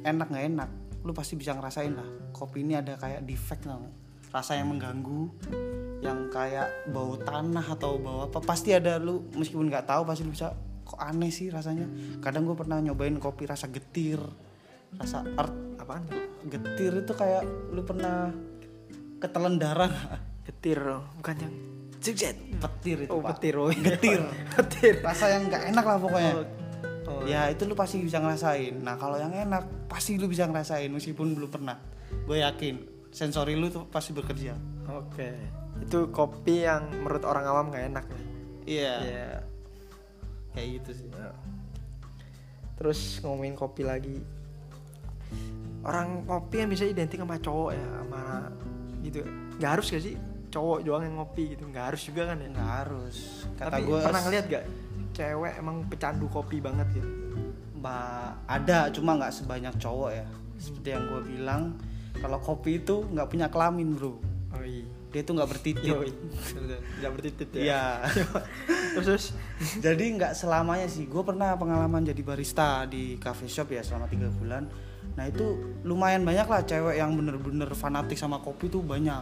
enak 0.00 0.26
nggak 0.26 0.46
enak 0.48 0.70
lu 0.98 1.12
pasti 1.12 1.36
bisa 1.36 1.52
ngerasain 1.52 1.92
lah 1.92 2.08
kopi 2.32 2.64
ini 2.64 2.74
ada 2.74 2.96
kayak 2.96 3.22
defect 3.22 3.62
nggak? 3.62 3.78
rasa 4.28 4.56
yang 4.56 4.68
mengganggu 4.68 5.28
yang 5.98 6.28
kayak 6.28 6.68
bau 6.88 7.16
tanah 7.16 7.64
atau 7.64 7.96
bau 7.96 8.24
apa 8.24 8.40
pasti 8.40 8.72
ada 8.72 8.96
lu 8.96 9.24
meskipun 9.32 9.68
nggak 9.68 9.84
tahu 9.84 10.04
pasti 10.04 10.22
lu 10.22 10.32
bisa 10.32 10.52
kok 10.84 10.96
aneh 10.96 11.28
sih 11.28 11.48
rasanya 11.48 11.88
kadang 12.20 12.44
gue 12.44 12.52
pernah 12.52 12.76
nyobain 12.78 13.16
kopi 13.16 13.44
rasa 13.44 13.68
getir 13.68 14.20
rasa 14.94 15.24
earth 15.36 15.56
Apaan? 15.78 16.04
getir 16.44 16.92
itu 16.98 17.12
kayak 17.12 17.44
lu 17.72 17.80
pernah 17.82 18.28
ketelan 19.18 19.56
darah? 19.56 19.90
Getir 20.44 20.80
loh, 20.80 21.04
bukan 21.16 21.36
yang 21.40 21.54
zigzag. 21.98 22.36
petir 22.58 23.04
itu 23.04 23.10
Oh, 23.10 23.20
Pak. 23.20 23.36
petir. 23.36 23.54
Oh, 23.56 23.68
getir 23.68 24.20
Getir. 24.54 24.94
rasa 25.06 25.30
yang 25.30 25.46
nggak 25.46 25.62
enak 25.70 25.84
lah 25.84 25.98
pokoknya 25.98 26.34
Oh, 27.08 27.24
ya 27.24 27.48
itu 27.48 27.64
lu 27.64 27.72
pasti 27.72 28.04
bisa 28.04 28.20
ngerasain 28.20 28.78
nah 28.78 28.94
kalau 28.94 29.16
yang 29.16 29.32
enak 29.32 29.64
pasti 29.88 30.14
lu 30.14 30.28
bisa 30.28 30.44
ngerasain 30.44 30.92
meskipun 30.92 31.32
belum 31.32 31.48
pernah 31.48 31.80
gue 32.26 32.36
yakin 32.38 32.84
sensori 33.08 33.56
lu 33.56 33.68
tuh 33.68 33.88
pasti 33.88 34.12
bekerja 34.12 34.52
Oke. 34.88 35.32
Itu 35.78 36.08
kopi 36.08 36.64
yang 36.64 36.88
menurut 36.98 37.22
orang 37.22 37.44
awam 37.44 37.66
gak 37.68 37.86
enak 37.86 38.04
ya. 38.04 38.20
iya 38.66 38.94
Iya. 39.00 39.28
kayak 40.50 40.68
gitu 40.76 40.90
sih 40.94 41.08
Terus 42.74 43.18
ngomongin 43.20 43.54
kopi 43.54 43.82
lagi. 43.82 44.16
Orang 45.80 46.22
kopi 46.24 46.60
yang 46.60 46.70
bisa 46.70 46.84
identik 46.84 47.18
sama 47.18 47.38
cowok 47.38 47.70
ya, 47.72 47.86
sama 47.98 48.22
gitu. 49.00 49.20
Gak 49.58 49.70
harus 49.78 49.86
gak 49.88 50.04
sih 50.04 50.14
cowok 50.58 50.78
doang 50.82 51.06
yang 51.06 51.14
ngopi 51.22 51.54
gitu? 51.54 51.62
Gak 51.70 51.94
harus 51.94 52.02
juga 52.02 52.34
kan 52.34 52.36
ya? 52.42 52.48
nggak 52.50 52.70
harus 52.82 53.16
kata 53.54 53.70
Tapi 53.78 53.86
gue 53.86 53.98
pernah 54.02 54.22
ngeliat 54.26 54.44
gak 54.50 54.64
cewek 55.14 55.52
emang 55.62 55.76
pecandu 55.86 56.26
kopi 56.26 56.58
banget 56.58 56.90
gitu? 56.98 57.10
mbak 57.78 58.42
ada 58.50 58.90
cuma 58.90 59.14
nggak 59.14 59.30
sebanyak 59.30 59.74
cowok 59.78 60.10
ya 60.10 60.26
seperti 60.58 60.88
yang 60.90 61.06
gue 61.06 61.20
bilang 61.30 61.62
kalau 62.18 62.42
kopi 62.42 62.82
itu 62.82 63.06
nggak 63.06 63.30
punya 63.30 63.46
kelamin 63.46 63.94
bro 63.94 64.18
Oh 64.48 64.64
iya. 64.64 64.82
dia 65.12 65.22
tuh 65.22 65.36
nggak 65.36 65.50
bertitit 65.54 65.84
Yoi. 65.84 66.08
Tidak 66.98 67.12
bertitit 67.12 67.48
ya. 67.52 67.60
Iya. 67.62 67.82
terus, 68.96 69.04
terus 69.06 69.24
jadi 69.78 70.04
nggak 70.16 70.32
selamanya 70.32 70.88
sih 70.88 71.04
gue 71.04 71.22
pernah 71.22 71.54
pengalaman 71.54 72.00
jadi 72.02 72.18
barista 72.24 72.88
di 72.88 73.20
cafe 73.20 73.46
shop 73.46 73.70
ya 73.70 73.84
selama 73.84 74.08
tiga 74.08 74.32
bulan 74.32 74.66
nah 75.14 75.26
itu 75.28 75.58
lumayan 75.84 76.22
banyak 76.24 76.46
lah 76.46 76.62
cewek 76.64 76.96
yang 76.96 77.12
bener-bener 77.12 77.68
fanatik 77.76 78.16
sama 78.16 78.38
kopi 78.40 78.70
tuh 78.72 78.80
banyak 78.80 79.20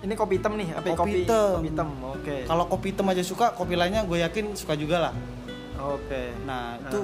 ini 0.00 0.14
kopi 0.14 0.38
hitam 0.38 0.54
nih, 0.54 0.68
apa 0.72 0.94
Kopi 0.94 1.22
hitam. 1.22 1.58
Kopi 1.58 1.68
hitam. 1.68 1.88
Oke. 2.04 2.36
kalau 2.44 2.64
kopi 2.64 2.86
hitam 2.90 3.06
aja 3.06 3.20
suka 3.20 3.50
kopi 3.50 3.74
lainnya 3.74 4.02
gue 4.02 4.18
yakin 4.18 4.52
suka 4.52 4.74
juga 4.74 4.96
lah 5.00 5.14
Oke. 5.76 6.34
nah 6.42 6.78
itu 6.78 7.00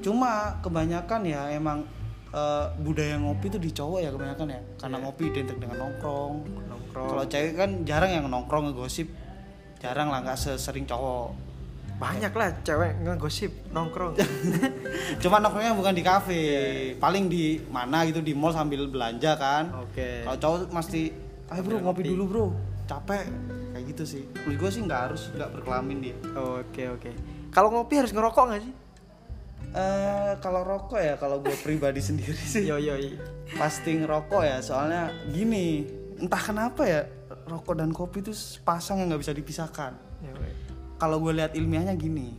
cuma 0.00 0.30
kebanyakan 0.58 1.20
ya 1.22 1.46
emang 1.48 1.86
eh, 2.28 2.66
budaya 2.76 3.14
ngopi 3.16 3.46
tuh 3.48 3.58
di 3.58 3.70
cowok 3.70 3.98
ya 3.98 4.10
kebanyakan 4.10 4.46
ya 4.48 4.60
karena 4.76 4.96
Iya. 4.96 5.04
ngopi 5.04 5.22
identik 5.28 5.56
dengan 5.56 5.76
nongkrong 5.78 6.34
Nongkrong. 6.66 7.08
kalau 7.08 7.24
cewek 7.24 7.52
kan 7.54 7.70
jarang 7.82 8.10
yang 8.12 8.24
nongkrong 8.26 8.64
ngegosip 8.68 9.06
jarang 9.78 10.08
lah 10.08 10.20
nggak 10.20 10.34
sesering 10.36 10.82
cowok 10.84 11.34
banyak 11.98 12.32
lah 12.32 12.50
cewek 12.62 12.98
ngegosip 12.98 13.52
nongkrong. 13.70 14.18
cuma 15.22 15.38
nongkrongnya 15.38 15.70
bukan 15.72 15.94
di 15.94 16.02
kafe 16.02 16.34
Iya. 16.34 16.98
paling 16.98 17.26
di 17.26 17.62
mana 17.68 18.02
gitu 18.04 18.18
di 18.18 18.32
mall 18.32 18.50
sambil 18.50 18.86
belanja 18.86 19.34
kan 19.34 19.70
Oke. 19.80 20.26
kalau 20.26 20.34
cowok 20.36 20.58
mesti 20.68 21.02
ayo 21.52 21.60
bro 21.62 21.76
ngopi 21.84 22.02
dulu 22.08 22.24
bro. 22.24 22.44
Capek. 22.88 23.28
Kayak 23.72 23.84
gitu 23.92 24.04
sih. 24.04 24.22
Menurut 24.44 24.56
gue 24.58 24.70
sih 24.72 24.82
nggak 24.84 25.00
harus 25.08 25.22
nggak 25.32 25.50
berkelamin 25.60 25.98
dia 26.00 26.16
Oke 26.36 26.88
oke. 26.88 27.10
Kalau 27.52 27.68
ngopi 27.72 28.00
harus 28.00 28.12
ngerokok 28.12 28.44
nggak 28.48 28.62
sih? 28.64 28.74
eh 29.72 30.36
kalau 30.44 30.68
rokok 30.68 31.00
ya 31.00 31.16
kalau 31.16 31.40
gue 31.40 31.56
pribadi 31.64 32.04
sendiri 32.08 32.36
sih. 32.36 32.68
Yo 32.68 32.76
yo. 32.76 32.96
pasti 33.56 33.96
ngerokok 33.96 34.42
ya 34.44 34.58
soalnya 34.60 35.12
gini 35.32 35.84
entah 36.20 36.40
kenapa 36.40 36.84
ya 36.84 37.08
rokok 37.48 37.80
dan 37.80 37.88
kopi 37.92 38.20
itu 38.20 38.32
pasang 38.64 39.00
yang 39.00 39.12
nggak 39.12 39.22
bisa 39.24 39.32
dipisahkan. 39.32 39.92
Yo, 40.20 40.36
kalau 41.00 41.24
gue 41.24 41.32
lihat 41.40 41.56
ilmiahnya 41.56 41.96
gini 41.96 42.36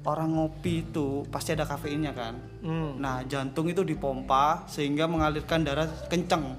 orang 0.00 0.32
ngopi 0.32 0.88
itu 0.88 1.28
pasti 1.28 1.52
ada 1.52 1.68
kafeinnya 1.68 2.16
kan? 2.16 2.34
Hmm. 2.64 2.96
nah 2.96 3.20
jantung 3.24 3.68
itu 3.68 3.84
dipompa 3.84 4.64
sehingga 4.64 5.04
mengalirkan 5.04 5.60
darah 5.60 5.88
kenceng 6.08 6.56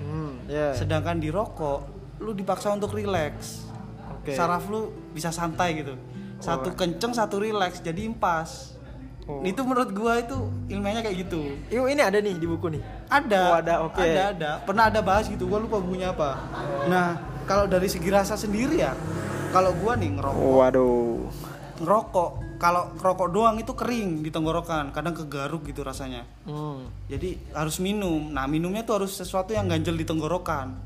Hmm. 0.00 0.32
Ya. 0.46 0.72
sedangkan 0.72 1.16
di 1.16 1.28
rokok 1.28 1.84
lu 2.18 2.32
dipaksa 2.32 2.72
untuk 2.72 2.90
rileks 2.90 3.68
Oke. 4.10 4.32
saraf 4.32 4.64
lu 4.66 4.88
bisa 5.12 5.28
santai 5.28 5.76
gitu 5.76 5.92
satu 6.36 6.68
Oh. 6.68 6.74
kenceng 6.74 7.12
satu 7.12 7.38
rileks 7.38 7.80
jadi 7.80 8.00
impas 8.02 8.80
Oh. 9.22 9.40
itu 9.42 9.60
menurut 9.60 9.92
gua 9.92 10.18
itu 10.18 10.34
ilmiahnya 10.66 11.00
kayak 11.00 11.16
gitu 11.20 11.54
Yuk 11.68 11.86
ini 11.86 12.00
ada 12.00 12.18
nih 12.18 12.34
di 12.34 12.44
buku 12.44 12.66
nih. 12.70 12.82
ada 13.06 13.40
Oh, 13.46 13.54
ada, 13.54 13.74
oke. 13.84 14.00
ada 14.00 14.22
ada 14.30 14.50
pernah 14.60 14.88
ada 14.88 15.00
bahas 15.00 15.28
gitu 15.28 15.44
gua 15.44 15.60
lupa 15.60 15.76
bukunya 15.76 16.10
apa 16.10 16.34
nah 16.86 17.14
kalau 17.44 17.64
dari 17.64 17.86
segi 17.86 18.08
rasa 18.08 18.34
sendiri 18.34 18.80
ya 18.80 18.96
kalau 19.50 19.70
gua 19.74 19.94
nih 19.94 20.16
ngerokok 20.16 20.40
Waduh. 20.56 21.28
ngerokok 21.78 22.30
kalau 22.60 22.92
ngerokok 22.92 23.28
doang 23.30 23.56
itu 23.56 23.72
kering 23.72 24.20
di 24.20 24.28
tenggorokan 24.28 24.92
kadang 24.92 25.16
kegaruk 25.16 25.64
gitu 25.64 25.80
rasanya 25.80 26.28
Hmm. 26.44 26.84
jadi 27.06 27.40
harus 27.50 27.80
minum 27.80 28.28
nah 28.28 28.44
minumnya 28.44 28.84
tuh 28.84 29.00
harus 29.00 29.12
sesuatu 29.12 29.50
yang 29.50 29.64
ganjel 29.64 29.92
di 29.92 30.04
tenggorokan 30.04 30.76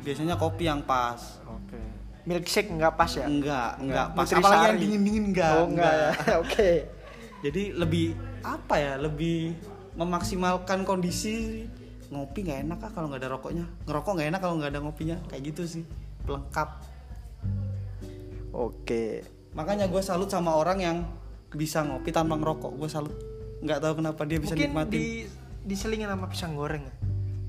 biasanya 0.00 0.38
kopi 0.38 0.64
yang 0.64 0.80
pas 0.80 1.18
Oke. 1.44 1.74
Milkshake 2.24 2.70
nggak 2.70 2.94
pas 2.94 3.10
ya? 3.12 3.26
enggak 3.26 3.70
enggak 3.76 4.06
pas 4.12 4.22
Nutrisari. 4.24 4.40
apalagi 4.40 4.64
yang 4.64 4.78
dingin 4.78 5.00
dingin 5.02 5.24
enggak 5.26 5.52
Oh 5.52 5.66
enggak 5.66 5.92
ya. 5.92 6.10
Oke. 6.42 6.70
jadi 7.42 7.62
lebih 7.74 8.06
apa 8.40 8.74
ya 8.76 8.94
lebih 8.96 9.54
memaksimalkan 9.94 10.82
kondisi 10.82 11.66
ngopi 12.06 12.46
nggak 12.46 12.60
enak 12.62 12.78
ah 12.80 12.90
kalau 12.92 13.10
nggak 13.10 13.18
ada 13.18 13.30
rokoknya 13.32 13.66
ngerokok 13.82 14.12
nggak 14.14 14.28
enak 14.30 14.40
kalau 14.40 14.54
nggak 14.56 14.70
ada 14.70 14.80
ngopinya 14.80 15.16
kayak 15.26 15.42
gitu 15.44 15.62
sih 15.66 15.82
pelengkap 16.22 16.70
Oke. 18.52 19.20
Makanya 19.56 19.88
gue 19.88 20.02
salut 20.04 20.28
sama 20.28 20.52
orang 20.52 20.78
yang 20.78 20.96
bisa 21.48 21.80
ngopi 21.80 22.12
tanpa 22.12 22.36
ngerokok 22.36 22.76
gue 22.76 22.88
salut 22.88 23.14
nggak 23.64 23.80
tahu 23.80 23.92
kenapa 23.98 24.22
dia 24.22 24.36
bisa 24.36 24.52
Mungkin 24.52 24.68
nikmatin 24.68 24.92
di 24.92 25.06
diselingin 25.64 26.06
sama 26.06 26.28
pisang 26.28 26.52
goreng 26.52 26.84
ya? 26.84 26.94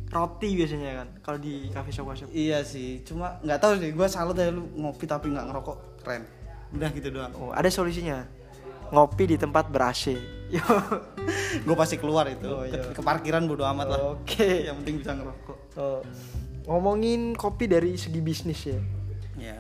Roti 0.08 0.56
biasanya 0.56 1.04
kan 1.04 1.08
kalau 1.20 1.38
di 1.38 1.68
cafe 1.68 1.92
shop 1.92 2.08
shop. 2.16 2.32
iya 2.32 2.64
sih 2.64 3.04
cuma 3.04 3.44
nggak 3.44 3.60
tahu 3.60 3.74
sih 3.78 3.92
gue 3.92 4.08
salut 4.08 4.34
ya 4.34 4.48
lu 4.50 4.64
ngopi 4.74 5.04
tapi 5.04 5.28
nggak 5.30 5.46
ngerokok 5.52 5.78
keren 6.02 6.24
udah 6.72 6.90
gitu 6.92 7.12
doang 7.12 7.32
Oh, 7.36 7.52
ada 7.52 7.68
solusinya. 7.68 8.24
Ngopi 8.88 9.24
di 9.28 9.38
tempat 9.38 9.68
ber 9.68 9.92
AC. 9.92 10.16
Yo. 10.56 10.64
gue 11.60 11.76
pasti 11.76 12.00
keluar 12.00 12.24
itu 12.28 12.48
Oh, 12.48 12.64
iya. 12.64 12.80
ke, 12.88 12.96
ke 12.96 13.02
parkiran 13.04 13.44
bodo 13.44 13.68
amat 13.68 13.88
lah 13.88 14.00
Oke. 14.16 14.64
yang 14.64 14.80
penting 14.80 15.04
bisa 15.04 15.12
ngerokok 15.12 15.58
Oh. 15.76 16.00
Ngomongin 16.66 17.36
kopi 17.36 17.68
dari 17.68 18.00
segi 18.00 18.20
bisnis 18.20 18.64
ya. 18.64 18.80
ya 19.38 19.56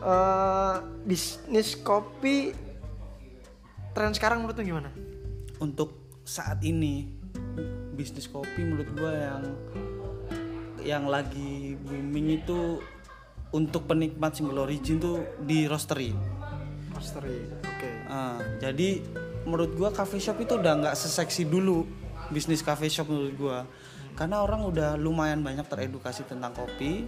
Eh, 0.00 0.76
bisnis 1.04 1.76
kopi 1.76 2.56
tren 3.92 4.16
sekarang 4.16 4.40
menurut 4.40 4.56
lu 4.56 4.64
gimana? 4.64 4.88
untuk 5.60 5.92
saat 6.24 6.64
ini 6.64 7.12
bisnis 7.92 8.24
kopi 8.26 8.64
menurut 8.64 8.88
gua 8.96 9.12
yang 9.12 9.44
yang 10.80 11.04
lagi 11.04 11.76
booming 11.84 12.40
itu 12.40 12.80
untuk 13.52 13.84
penikmat 13.84 14.32
single 14.32 14.64
origin 14.64 14.96
tuh 14.96 15.20
di 15.44 15.68
roastery. 15.68 16.16
Roastery. 16.96 17.60
Oke. 17.60 17.90
Ah, 18.08 18.40
jadi 18.56 19.04
menurut 19.44 19.76
gua 19.76 19.92
cafe 19.92 20.16
shop 20.16 20.40
itu 20.40 20.56
udah 20.56 20.80
nggak 20.80 20.96
seseksi 20.96 21.44
dulu 21.44 21.84
bisnis 22.32 22.64
cafe 22.64 22.88
shop 22.88 23.12
menurut 23.12 23.34
gua. 23.36 23.58
Karena 24.16 24.40
orang 24.40 24.64
udah 24.64 24.96
lumayan 24.96 25.44
banyak 25.44 25.68
teredukasi 25.68 26.24
tentang 26.24 26.56
kopi, 26.56 27.04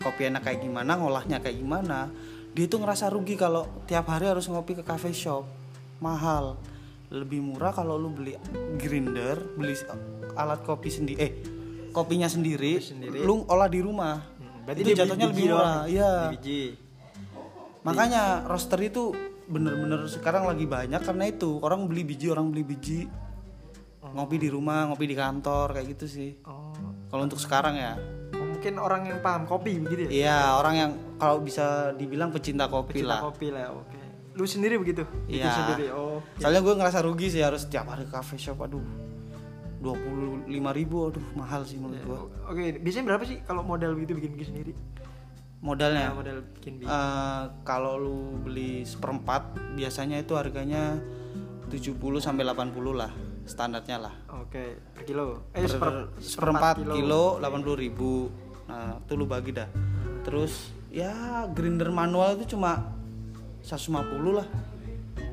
kopi 0.00 0.32
enak 0.32 0.42
kayak 0.42 0.60
gimana, 0.64 0.96
ngolahnya 0.96 1.38
kayak 1.38 1.60
gimana. 1.60 2.08
Dia 2.50 2.66
tuh 2.66 2.80
ngerasa 2.82 3.12
rugi 3.12 3.36
kalau 3.36 3.68
tiap 3.84 4.08
hari 4.10 4.26
harus 4.26 4.48
ngopi 4.48 4.74
ke 4.74 4.82
cafe 4.82 5.12
shop, 5.12 5.44
mahal. 6.00 6.56
Lebih 7.12 7.44
murah 7.44 7.70
kalau 7.70 8.00
lu 8.00 8.10
beli 8.10 8.34
grinder, 8.80 9.38
beli 9.54 9.76
alat 10.34 10.64
kopi 10.64 10.88
sendiri, 10.88 11.18
eh 11.20 11.32
kopinya 11.90 12.26
sendiri, 12.26 12.80
sendiri. 12.80 13.22
lu 13.22 13.44
olah 13.46 13.68
di 13.68 13.80
rumah. 13.82 14.18
Hmm, 14.18 14.62
berarti 14.66 14.80
itu 14.82 14.90
jatuhnya 14.96 15.26
lebih 15.30 15.44
murah, 15.50 15.84
nih? 15.84 15.94
iya. 15.94 16.12
Makanya 17.82 18.46
roaster 18.46 18.80
itu 18.80 19.12
bener-bener 19.50 20.06
sekarang 20.06 20.46
lagi 20.46 20.62
banyak 20.64 21.02
karena 21.02 21.24
itu 21.26 21.58
orang 21.58 21.90
beli 21.90 22.06
biji 22.06 22.30
orang 22.30 22.54
beli 22.54 22.62
biji 22.62 23.10
ngopi 24.00 24.38
di 24.38 24.46
rumah 24.46 24.86
ngopi 24.86 25.10
di 25.10 25.16
kantor 25.18 25.74
kayak 25.74 25.86
gitu 25.98 26.06
sih 26.06 26.30
Oh. 26.46 26.70
kalau 27.10 27.26
untuk 27.26 27.42
sekarang 27.42 27.74
ya 27.74 27.98
Oh, 27.98 28.19
mungkin 28.60 28.76
orang 28.76 29.02
yang 29.06 29.18
paham 29.18 29.48
kopi 29.48 29.80
begitu 29.80 30.00
ya? 30.04 30.10
iya 30.12 30.38
orang 30.52 30.74
yang 30.76 30.90
kalau 31.16 31.40
bisa 31.40 31.66
dibilang 31.96 32.28
pecinta 32.28 32.68
kopi 32.68 33.00
Pecinta 33.00 33.08
lah 33.10 33.20
kopi 33.24 33.48
lah, 33.48 33.72
oke. 33.72 33.96
Lu 34.30 34.44
sendiri 34.44 34.76
begitu? 34.76 35.08
Iya. 35.26 35.48
sendiri. 35.48 35.88
Oh. 35.90 36.20
soalnya 36.36 36.60
gue 36.60 36.74
ngerasa 36.76 37.00
rugi 37.00 37.28
sih 37.30 37.40
harus 37.40 37.64
tiap 37.66 37.88
hari 37.88 38.04
ke 38.04 38.12
cafe 38.12 38.36
shop 38.36 38.60
aduh 38.60 38.84
dua 39.80 39.96
puluh 39.96 40.44
lima 40.44 40.76
ribu 40.76 41.08
aduh 41.08 41.24
mahal 41.32 41.64
sih 41.64 41.80
menurut 41.80 42.04
gue 42.04 42.18
Oke, 42.46 42.62
biasanya 42.76 43.04
berapa 43.08 43.24
sih 43.24 43.40
kalau 43.40 43.64
modal 43.64 43.96
begitu 43.96 44.12
bikin 44.14 44.30
bikin 44.36 44.48
sendiri? 44.52 44.72
modalnya 45.60 46.12
Nah, 46.12 46.16
modal 46.16 46.36
bikin 46.52 46.72
bikin. 46.78 46.88
Eh, 46.88 47.42
kalau 47.64 47.96
lu 47.96 48.16
beli 48.38 48.84
seperempat 48.84 49.56
biasanya 49.72 50.20
itu 50.20 50.36
harganya 50.36 51.00
70 51.68 51.96
sampai 52.18 52.44
80 52.44 52.76
lah 52.92 53.08
standarnya 53.44 53.96
lah 53.98 54.14
Oke, 54.40 54.82
per 54.90 55.02
kilo. 55.04 55.46
Eh, 55.52 55.62
per, 55.62 55.70
seper- 55.70 56.08
seperempat 56.18 56.74
kilo, 56.82 57.38
80 57.38 57.76
ribu 57.78 58.26
nah 58.70 58.94
itu 58.96 59.12
lu 59.12 59.26
bagi 59.26 59.50
dah 59.50 59.66
terus 60.22 60.70
ya 60.88 61.10
grinder 61.48 61.90
manual 61.90 62.38
itu 62.38 62.54
cuma 62.54 62.94
150 63.60 63.98
lah 64.30 64.46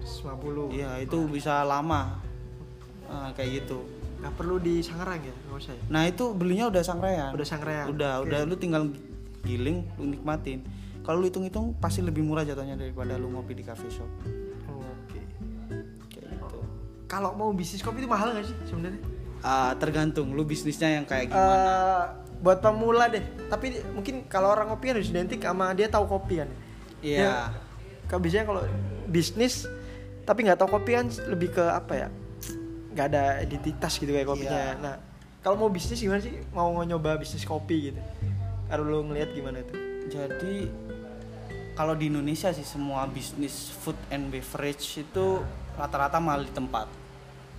150. 0.01 0.73
iya 0.73 0.97
itu 0.99 1.17
bisa 1.27 1.61
lama 1.61 2.25
Nah, 3.07 3.31
kayak 3.31 3.63
gitu 3.63 3.87
Nggak 4.17 4.33
perlu 4.33 4.57
di 4.57 4.81
Sangarang 4.81 5.21
ya, 5.21 5.31
nggak 5.31 5.55
usah 5.55 5.71
ya. 5.71 5.83
nah 5.87 6.03
itu 6.03 6.33
belinya 6.33 6.67
udah 6.67 6.81
sangrean 6.81 7.31
Udah 7.31 7.47
sangrean. 7.47 7.85
udah 7.87 8.13
Oke. 8.19 8.27
udah 8.27 8.39
lu 8.43 8.55
tinggal 8.57 8.83
giling 9.41 9.87
lu 9.95 10.09
nikmatin 10.09 10.59
kalau 10.99 11.23
lu 11.23 11.31
hitung-hitung 11.31 11.71
pasti 11.73 12.01
lebih 12.01 12.19
murah 12.19 12.43
jatuhnya 12.43 12.75
daripada 12.75 13.15
lu 13.15 13.29
ngopi 13.29 13.53
di 13.53 13.63
cafe 13.63 13.87
shop 13.87 14.09
Oke. 14.67 15.23
kayak 16.11 16.35
gitu 16.35 16.59
Kalau 17.05 17.31
mau 17.31 17.53
bisnis 17.53 17.79
kopi 17.79 18.01
itu 18.01 18.09
mahal 18.09 18.33
nggak 18.33 18.43
sih 18.43 18.57
sebenarnya? 18.65 18.99
Ah, 19.39 19.71
tergantung 19.77 20.33
lu 20.33 20.43
bisnisnya 20.43 20.99
yang 20.99 21.05
kayak 21.05 21.31
gimana 21.31 21.71
buat 22.41 22.61
pemula 22.61 23.09
deh. 23.09 23.23
Tapi 23.49 23.81
mungkin 23.93 24.25
kalau 24.29 24.53
orang 24.53 24.69
kopi 24.73 24.93
harus 24.93 25.09
identik 25.09 25.41
sama 25.41 25.73
dia 25.73 25.89
tahu 25.89 26.05
kopi 26.05 26.43
kan. 26.43 26.49
iya 27.01 27.17
Ya, 27.21 27.35
Kalau 28.07 28.19
biasanya 28.23 28.45
kalau 28.47 28.63
bisnis 29.09 29.67
tapi 30.27 30.43
nggak 30.43 30.59
tahu 30.59 30.79
kopi 30.79 30.91
kan 30.95 31.07
lebih 31.31 31.55
ke 31.55 31.63
apa 31.63 31.93
ya? 31.95 32.07
Nggak 32.93 33.05
ada 33.13 33.23
identitas 33.43 33.93
gitu 33.97 34.11
kayak 34.11 34.27
kopinya. 34.27 34.59
Iya. 34.59 34.73
Nah, 34.79 34.95
kalau 35.41 35.55
mau 35.55 35.69
bisnis 35.71 36.01
gimana 36.01 36.19
sih? 36.19 36.35
Mau 36.51 36.75
nyoba 36.83 37.15
bisnis 37.15 37.47
kopi 37.47 37.91
gitu? 37.91 38.01
Kalau 38.67 38.83
lu 38.83 38.99
ngelihat 39.07 39.31
gimana 39.31 39.63
tuh? 39.63 39.79
Jadi 40.11 40.67
kalau 41.77 41.93
di 41.93 42.09
Indonesia 42.09 42.49
sih 42.51 42.65
semua 42.65 43.05
bisnis 43.07 43.69
food 43.69 43.95
and 44.09 44.33
beverage 44.33 44.83
itu 44.97 45.39
rata-rata 45.77 46.17
mahal 46.17 46.43
di 46.43 46.51
tempat. 46.51 46.89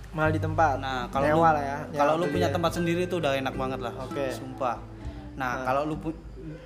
Mahal 0.09 0.31
di 0.31 0.41
tempat. 0.41 0.75
Nah, 0.77 1.05
kalau 1.07 1.25
lu, 1.29 1.41
lah 1.41 1.53
ya. 1.59 1.77
kalau 1.91 2.13
lu 2.17 2.25
punya 2.27 2.47
ya. 2.47 2.53
tempat 2.53 2.71
sendiri 2.73 3.05
itu 3.05 3.15
udah 3.15 3.33
enak 3.35 3.53
banget 3.53 3.79
lah. 3.79 3.93
Oke. 4.01 4.29
Sumpah. 4.31 4.77
Nah, 5.35 5.61
Nah. 5.61 5.63
kalau 5.63 5.81
lu 5.85 5.95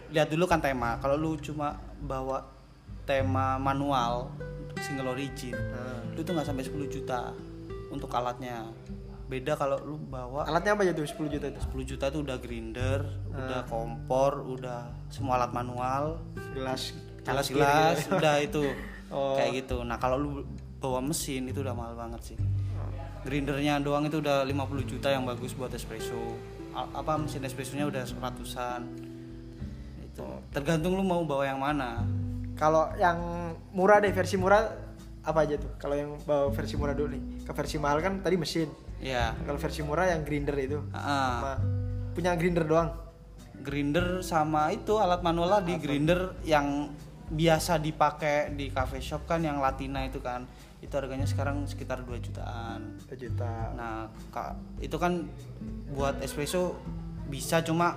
lihat 0.09 0.27
dulu 0.27 0.45
kan 0.45 0.57
tema. 0.57 0.95
Kalau 0.97 1.15
lu 1.15 1.35
cuma 1.37 1.75
bawa 1.99 2.39
tema 3.03 3.55
manual 3.57 4.31
single 4.79 5.11
origin, 5.11 5.51
Nah. 5.53 5.99
itu 6.09 6.21
tuh 6.21 6.31
nggak 6.31 6.45
sampai 6.45 6.63
10 6.63 6.87
juta 6.87 7.35
untuk 7.89 8.07
alatnya. 8.09 8.63
Beda 9.23 9.55
kalau 9.55 9.79
lu 9.79 9.95
bawa 9.97 10.45
Alatnya 10.45 10.75
apa 10.75 10.83
aja 10.83 10.93
tuh 10.93 11.03
10 11.03 11.27
juta 11.29 11.47
itu? 11.47 11.59
10 11.63 11.83
juta 11.85 12.05
itu 12.07 12.19
udah 12.21 12.37
grinder, 12.37 12.99
Ah. 13.29 13.39
udah 13.39 13.61
kompor, 13.65 14.39
udah 14.45 14.87
semua 15.07 15.35
alat 15.37 15.51
manual, 15.51 16.19
Gelas 16.53 16.91
cangkir 17.23 17.55
gitu. 17.97 18.13
udah 18.13 18.35
itu 18.39 18.63
Oh. 19.15 19.37
kayak 19.37 19.63
gitu 19.63 19.85
nah 19.85 19.95
kalau 19.95 20.17
lu 20.17 20.29
bawa 20.77 20.99
mesin 20.99 21.45
itu 21.45 21.61
udah 21.61 21.71
mahal 21.71 21.95
banget 21.95 22.33
sih 22.33 22.37
grindernya 23.23 23.79
doang 23.79 24.05
itu 24.05 24.19
udah 24.19 24.43
50 24.45 24.91
juta 24.91 25.07
yang 25.11 25.23
bagus 25.23 25.55
buat 25.55 25.71
espresso 25.71 26.19
apa 26.73 27.17
mesin 27.21 27.45
espressonya 27.45 27.85
udah 27.85 28.03
ratusan 28.17 28.81
itu 30.03 30.27
tergantung 30.53 30.97
lu 30.97 31.03
mau 31.05 31.21
bawa 31.25 31.47
yang 31.47 31.61
mana 31.61 32.03
Kalau 32.53 32.85
yang 33.01 33.17
murah 33.73 33.97
deh 33.97 34.13
versi 34.13 34.37
murah 34.37 34.69
apa 35.25 35.39
aja 35.41 35.57
tuh? 35.57 35.73
Kalau 35.81 35.95
yang 35.97 36.11
bawa 36.21 36.53
versi 36.53 36.77
murah 36.77 36.93
dulu 36.93 37.17
nih. 37.17 37.43
Ke 37.47 37.51
versi 37.55 37.81
mahal 37.81 37.99
kan 38.03 38.21
tadi 38.21 38.37
mesin. 38.37 38.69
ya 39.01 39.33
Kalau 39.43 39.57
versi 39.57 39.81
murah 39.81 40.13
yang 40.13 40.21
grinder 40.21 40.55
itu. 40.61 40.79
Sama 40.93 41.59
punya 42.13 42.37
grinder 42.37 42.65
doang. 42.65 42.89
grinder 43.63 44.19
sama 44.19 44.75
itu 44.75 44.99
alat 44.99 45.23
manual 45.23 45.47
lah 45.47 45.61
di 45.63 45.79
grinder 45.79 46.35
yang 46.43 46.91
biasa 47.31 47.79
dipakai 47.79 48.51
di 48.51 48.67
cafe 48.67 48.99
shop 48.99 49.23
kan 49.23 49.39
yang 49.39 49.63
Latina 49.63 50.03
itu 50.03 50.19
kan 50.19 50.43
itu 50.83 50.93
harganya 50.99 51.23
sekarang 51.23 51.63
sekitar 51.63 52.03
2 52.03 52.19
jutaan 52.19 52.99
2 53.07 53.15
juta. 53.15 53.71
Nah, 53.71 54.11
Kak, 54.35 54.83
itu 54.83 54.99
kan 54.99 55.23
buat 55.95 56.19
espresso 56.19 56.75
bisa 57.31 57.63
cuma 57.63 57.95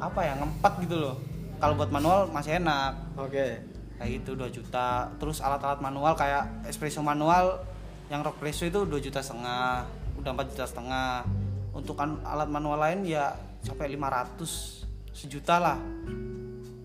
apa 0.00 0.20
ya 0.24 0.32
ngempat 0.40 0.80
gitu 0.88 0.96
loh. 0.96 1.16
Kalau 1.60 1.76
buat 1.76 1.92
manual 1.92 2.32
masih 2.32 2.56
enak. 2.56 3.20
Oke. 3.20 3.60
Kayak 4.00 4.10
gitu 4.22 4.38
2 4.38 4.48
juta. 4.48 5.12
Terus 5.20 5.44
alat-alat 5.44 5.84
manual 5.84 6.16
kayak 6.16 6.64
espresso 6.64 7.04
manual 7.04 7.60
yang 8.08 8.24
rock 8.24 8.40
presso 8.40 8.64
itu 8.64 8.88
2 8.88 9.04
juta 9.04 9.20
setengah, 9.20 9.84
udah 10.16 10.30
4 10.32 10.50
juta 10.54 10.64
setengah. 10.64 11.28
Untuk 11.76 12.00
kan 12.00 12.16
alat 12.24 12.48
manual 12.48 12.80
lain 12.80 13.04
ya 13.04 13.36
sampai 13.60 13.92
500 13.92 14.88
sejuta 15.12 15.60
lah. 15.60 15.78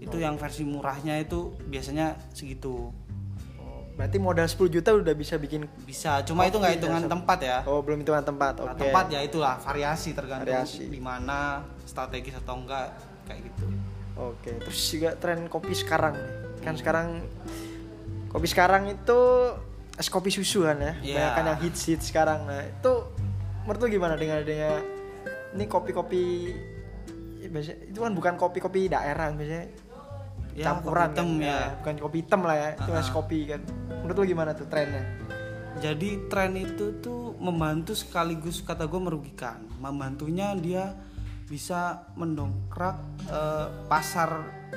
Itu 0.03 0.19
yang 0.19 0.35
versi 0.35 0.67
murahnya 0.67 1.21
itu 1.21 1.55
biasanya 1.71 2.17
segitu. 2.35 2.91
Berarti 3.93 4.17
modal 4.17 4.49
10 4.49 4.73
juta 4.73 4.89
udah 4.89 5.13
bisa 5.13 5.37
bikin 5.37 5.69
bisa 5.85 6.25
cuma 6.25 6.49
itu 6.49 6.57
nggak 6.57 6.81
hitungan 6.81 7.05
tempat 7.05 7.39
ya 7.45 7.57
Oh, 7.69 7.85
belum 7.85 8.01
hitungan 8.01 8.25
tempat. 8.25 8.57
Oke. 8.57 8.73
Nah, 8.73 8.77
tempat 8.79 9.05
ya 9.13 9.19
itulah 9.21 9.55
variasi 9.61 10.17
tergantung 10.17 10.49
Variasi. 10.49 10.89
di 10.89 10.97
mana 10.97 11.61
strategis 11.85 12.33
atau 12.41 12.57
enggak 12.57 12.89
kayak 13.29 13.53
gitu 13.53 13.65
Oke, 14.13 14.61
terus 14.61 14.77
juga 14.93 15.17
tren 15.17 15.49
kopi 15.49 15.73
sekarang 15.73 16.13
nih. 16.13 16.29
Kan 16.61 16.77
sekarang 16.77 17.25
kopi 18.29 18.45
sekarang 18.45 18.85
itu 18.89 19.19
es 19.97 20.09
kopi 20.09 20.29
susu 20.29 20.65
kan 20.65 20.77
ya. 20.77 20.93
Iya. 21.01 21.17
Banyak 21.17 21.31
kan 21.33 21.43
yang 21.49 21.59
hits 21.65 21.81
hits 21.89 22.05
sekarang. 22.13 22.45
Nah, 22.45 22.61
itu 22.61 22.93
menurut 23.65 23.79
lu 23.81 23.87
gimana 23.89 24.13
dengan 24.17 24.41
adanya 24.41 24.81
ini 25.53 25.65
kopi-kopi 25.65 26.53
biasanya 27.43 27.77
itu 27.89 27.99
kan 28.01 28.13
bukan 28.17 28.33
kopi-kopi 28.37 28.89
daerah 28.89 29.29
biasanya 29.29 29.69
Ya, 30.53 30.69
campuran 30.69 31.09
kopi 31.09 31.17
hitam 31.17 31.29
kan? 31.33 31.41
ya. 31.41 31.59
bukan 31.81 31.95
kopi 31.97 32.17
hitam 32.21 32.41
lah 32.43 32.55
ya 32.55 32.69
itu 32.75 32.91
es 32.91 32.99
Ah-ah. 32.99 33.09
kopi 33.11 33.39
kan. 33.49 33.61
Menurut 34.01 34.15
lu 34.15 34.25
gimana 34.27 34.51
tuh 34.53 34.67
trennya? 34.67 35.03
Jadi 35.75 36.29
tren 36.29 36.53
itu 36.53 37.01
tuh 37.01 37.33
membantu 37.37 37.91
sekaligus 37.91 38.61
kata 38.61 38.85
gue 38.85 39.01
merugikan. 39.01 39.65
Membantunya 39.77 40.53
dia 40.53 40.93
bisa 41.43 42.05
mendongkrak 42.13 42.97
eh, 43.25 43.67
pasar 43.85 44.29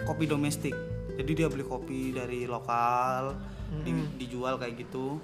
kopi 0.03 0.25
domestik. 0.25 0.73
Jadi 1.13 1.33
dia 1.33 1.49
beli 1.49 1.63
kopi 1.63 2.13
dari 2.13 2.45
lokal 2.45 3.37
di- 3.83 4.17
dijual 4.17 4.57
kayak 4.57 4.77
gitu. 4.79 5.21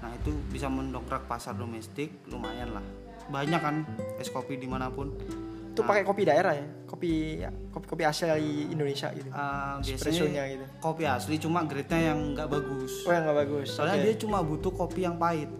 Nah 0.00 0.12
itu 0.12 0.30
bisa 0.48 0.68
mendongkrak 0.68 1.24
pasar 1.24 1.52
domestik 1.52 2.24
lumayan 2.28 2.72
lah. 2.72 2.84
Banyak 3.26 3.60
kan 3.60 3.76
es 4.16 4.28
kopi 4.28 4.54
di 4.54 4.64
mana 4.64 4.86
pun 4.86 5.16
itu 5.76 5.84
pakai 5.84 6.02
kopi 6.08 6.22
daerah 6.24 6.56
ya? 6.56 6.66
Kopi 6.88 7.44
ya, 7.44 7.52
kopi 7.68 7.84
kopi 7.84 8.02
asli 8.08 8.72
Indonesia 8.72 9.12
gitu. 9.12 9.28
Espressonya 9.28 9.84
biasanya 9.84 10.44
gitu. 10.56 10.64
kopi 10.80 11.04
asli 11.04 11.34
cuma 11.36 11.60
grade-nya 11.68 12.16
yang 12.16 12.32
nggak 12.32 12.48
bagus. 12.48 13.04
Oh 13.04 13.12
yang 13.12 13.28
nggak 13.28 13.38
bagus. 13.44 13.68
Soalnya 13.76 14.00
Oke. 14.00 14.04
dia 14.08 14.14
cuma 14.16 14.38
butuh 14.40 14.72
kopi 14.72 15.04
yang 15.04 15.20
pahit. 15.20 15.52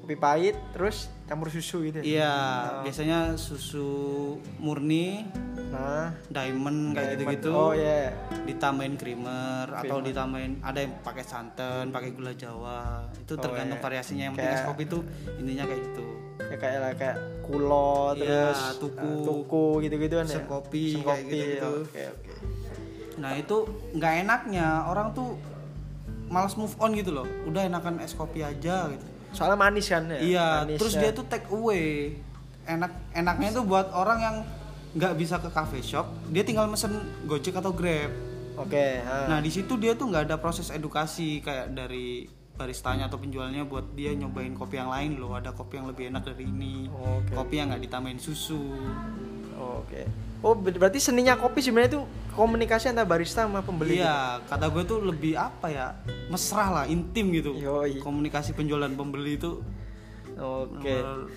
Kopi 0.00 0.16
pahit 0.16 0.56
terus 0.72 1.12
campur 1.28 1.46
susu 1.46 1.86
gitu 1.86 2.02
ya? 2.02 2.04
iya 2.04 2.34
biasanya 2.82 3.38
susu 3.38 4.34
murni 4.58 5.22
nah. 5.70 6.10
diamond 6.26 6.96
kayak 6.96 7.14
gitu-gitu. 7.14 7.52
Oh 7.54 7.70
ya 7.70 8.10
ditambahin 8.48 8.98
creamer 8.98 9.70
atau 9.70 10.02
ditambahin 10.02 10.58
ada 10.64 10.82
yang 10.82 10.98
pakai 11.04 11.22
santan 11.22 11.94
pakai 11.94 12.10
gula 12.16 12.34
jawa. 12.34 13.06
Itu 13.14 13.38
Oh, 13.38 13.44
tergantung 13.44 13.78
iya. 13.78 13.84
variasinya. 13.84 14.24
Yang 14.26 14.34
penting 14.42 14.66
kopi 14.66 14.82
itu 14.88 14.98
intinya 15.38 15.64
kayak 15.70 15.82
gitu 15.92 16.19
ya 16.48 16.56
kayak 16.56 16.78
lah 16.78 16.92
kayak 16.94 17.16
kulo 17.42 18.14
Iya, 18.14 18.24
terus 18.48 18.60
tuku. 18.78 19.04
eh, 19.04 19.18
tuku 19.22 19.64
gitu 19.82 19.94
gitu 19.98 20.14
kan 20.16 20.26
ya 20.26 20.40
kopi, 20.44 20.84
kayak 20.94 21.04
kopi, 21.04 21.28
gitu-gitu. 21.28 21.70
oke 21.82 22.02
oke 22.08 22.32
nah 23.16 23.32
itu 23.34 23.56
nggak 23.92 24.12
enaknya 24.24 24.66
orang 24.86 25.12
tuh 25.12 25.36
malas 26.26 26.54
move 26.54 26.72
on 26.78 26.94
gitu 26.94 27.10
loh 27.10 27.26
udah 27.44 27.66
enakan 27.66 28.00
es 28.00 28.14
kopi 28.14 28.40
aja 28.40 28.88
gitu 28.88 29.04
soalnya 29.30 29.58
manis 29.58 29.86
kan 29.86 30.08
ya 30.08 30.18
iya 30.18 30.46
Manis 30.64 30.78
terus 30.78 30.94
ya. 30.94 31.00
dia 31.02 31.10
tuh 31.12 31.26
take 31.26 31.46
away 31.50 32.16
enak 32.64 32.90
enaknya 33.12 33.48
itu 33.52 33.62
buat 33.62 33.92
orang 33.92 34.18
yang 34.18 34.36
nggak 34.90 35.14
bisa 35.14 35.38
ke 35.38 35.50
cafe 35.50 35.78
shop 35.80 36.06
dia 36.26 36.42
tinggal 36.42 36.66
mesen 36.66 36.96
gojek 37.24 37.54
atau 37.54 37.70
grab 37.70 38.10
oke 38.56 38.86
ah. 39.02 39.26
Nah 39.28 39.38
di 39.38 39.48
situ 39.48 39.76
dia 39.76 39.94
tuh 39.94 40.06
nggak 40.06 40.26
ada 40.26 40.36
proses 40.36 40.70
edukasi 40.70 41.38
kayak 41.40 41.70
dari 41.70 42.26
baristanya 42.60 43.08
atau 43.08 43.16
penjualnya 43.16 43.64
buat 43.64 43.96
dia 43.96 44.12
nyobain 44.12 44.52
kopi 44.52 44.76
yang 44.76 44.92
lain 44.92 45.16
loh. 45.16 45.32
Ada 45.32 45.50
kopi 45.50 45.80
yang 45.80 45.88
lebih 45.88 46.12
enak 46.12 46.28
dari 46.28 46.44
ini. 46.44 46.92
Oke. 46.92 47.32
Kopi 47.32 47.54
yang 47.56 47.72
nggak 47.72 47.82
ditambahin 47.82 48.20
susu. 48.20 48.60
oke 49.56 50.02
oh 50.40 50.56
ber- 50.56 50.72
berarti 50.72 50.96
seninya 50.96 51.36
kopi 51.36 51.60
sebenarnya 51.60 51.92
itu 51.92 52.00
komunikasi 52.32 52.88
antara 52.88 53.04
barista 53.04 53.44
sama 53.44 53.60
pembeli 53.60 54.00
gitu? 54.00 54.04
Iya, 54.04 54.40
kata 54.48 54.72
gue 54.72 54.82
tuh 54.84 55.04
lebih 55.04 55.36
apa 55.36 55.68
ya? 55.68 55.92
Mesra 56.28 56.72
lah, 56.72 56.84
intim 56.86 57.28
gitu. 57.28 57.52
Yoi. 57.52 58.00
Komunikasi 58.00 58.52
penjual 58.52 58.80
dan 58.80 58.96
pembeli 58.96 59.36
itu 59.36 59.60
oke 60.32 60.80
benar-benar 60.80 61.28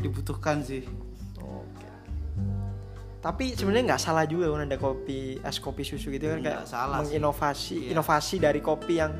dibutuhkan 0.00 0.64
sih. 0.64 0.80
Oke. 1.36 1.84
Tapi 3.20 3.52
sebenarnya 3.52 3.92
nggak 3.92 4.02
salah 4.02 4.24
juga 4.24 4.48
kan 4.48 4.64
ada 4.64 4.74
kopi 4.74 5.36
es 5.38 5.60
kopi 5.60 5.84
susu 5.84 6.08
gitu 6.08 6.26
kan 6.26 6.40
Nggak 6.40 6.64
kayak 6.64 6.66
salah 6.66 6.98
sih. 6.98 7.12
menginovasi 7.12 7.76
Iya. 7.76 7.90
inovasi 7.92 8.34
dari 8.40 8.58
kopi 8.58 8.96
yang 8.96 9.12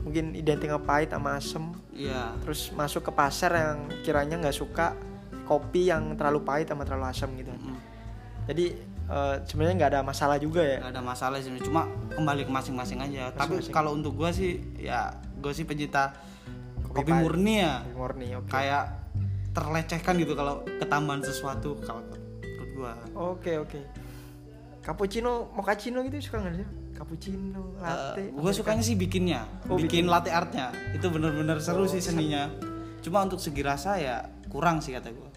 mungkin 0.00 0.32
identiknya 0.32 0.78
pahit 0.78 1.10
sama 1.10 1.36
asem 1.36 1.64
Iya. 1.92 2.32
terus 2.40 2.72
masuk 2.72 3.04
ke 3.04 3.12
pasar 3.12 3.52
yang 3.52 3.76
kiranya 4.00 4.36
nggak 4.38 4.54
suka 4.54 4.96
kopi 5.44 5.86
yang 5.86 6.14
terlalu 6.14 6.40
pahit 6.40 6.66
sama 6.66 6.82
terlalu 6.82 7.06
asam 7.06 7.28
gitu. 7.34 7.50
Mm. 7.50 7.76
Jadi 8.46 8.64
eh, 9.06 9.34
sebenarnya 9.44 9.74
nggak 9.76 9.90
ada 9.90 10.00
masalah 10.00 10.36
juga 10.36 10.62
ya. 10.62 10.78
nggak 10.80 10.92
ada 10.92 11.02
masalah 11.02 11.36
sih 11.36 11.50
cuma 11.60 11.84
kembali 12.10 12.42
ke 12.42 12.52
masing-masing 12.52 12.98
aja 12.98 13.28
tapi 13.30 13.58
Masing-masing. 13.58 13.74
kalau 13.74 13.90
untuk 13.92 14.14
gue 14.14 14.30
sih 14.30 14.50
ya 14.76 15.10
gue 15.36 15.50
sih 15.50 15.62
pencinta 15.62 16.14
Kopi 16.80 16.94
kopi, 16.96 17.10
pahit. 17.10 17.22
murni 17.22 17.54
ya 17.58 17.82
Kopi 17.82 17.94
murni, 17.94 18.26
oke. 18.34 18.48
kayak 18.48 18.84
terlecehkan 19.50 20.14
gitu 20.16 20.32
kalau 20.32 20.62
ketambahan 20.78 21.20
sesuatu 21.20 21.74
kalau 21.82 22.02
menurut 22.40 22.70
gua 22.72 22.92
Oke 23.34 23.58
oke. 23.58 23.80
Cappuccino, 24.80 25.52
mochaccino 25.52 26.00
gitu 26.02 26.16
suka 26.22 26.40
nggak 26.40 26.56
sih? 26.56 26.66
Cappuccino, 27.00 27.80
latte. 27.80 28.28
gue 28.28 28.52
sukanya 28.52 28.84
sih 28.84 28.92
bikinnya 28.92 29.48
Oh, 29.66 29.74
bikin 29.74 30.04
bikin. 30.04 30.04
latte 30.06 30.28
artnya 30.28 30.68
itu 30.92 31.08
bener-bener 31.08 31.56
seru 31.56 31.82
Oh, 31.82 31.88
sih 31.88 31.96
seninya 31.96 32.52
cuma 33.00 33.24
untuk 33.24 33.40
segi 33.40 33.64
rasa 33.64 33.96
ya 33.96 34.20
kurang 34.46 34.78
sih 34.78 34.92
kata 34.92 35.08
gue 35.08 35.28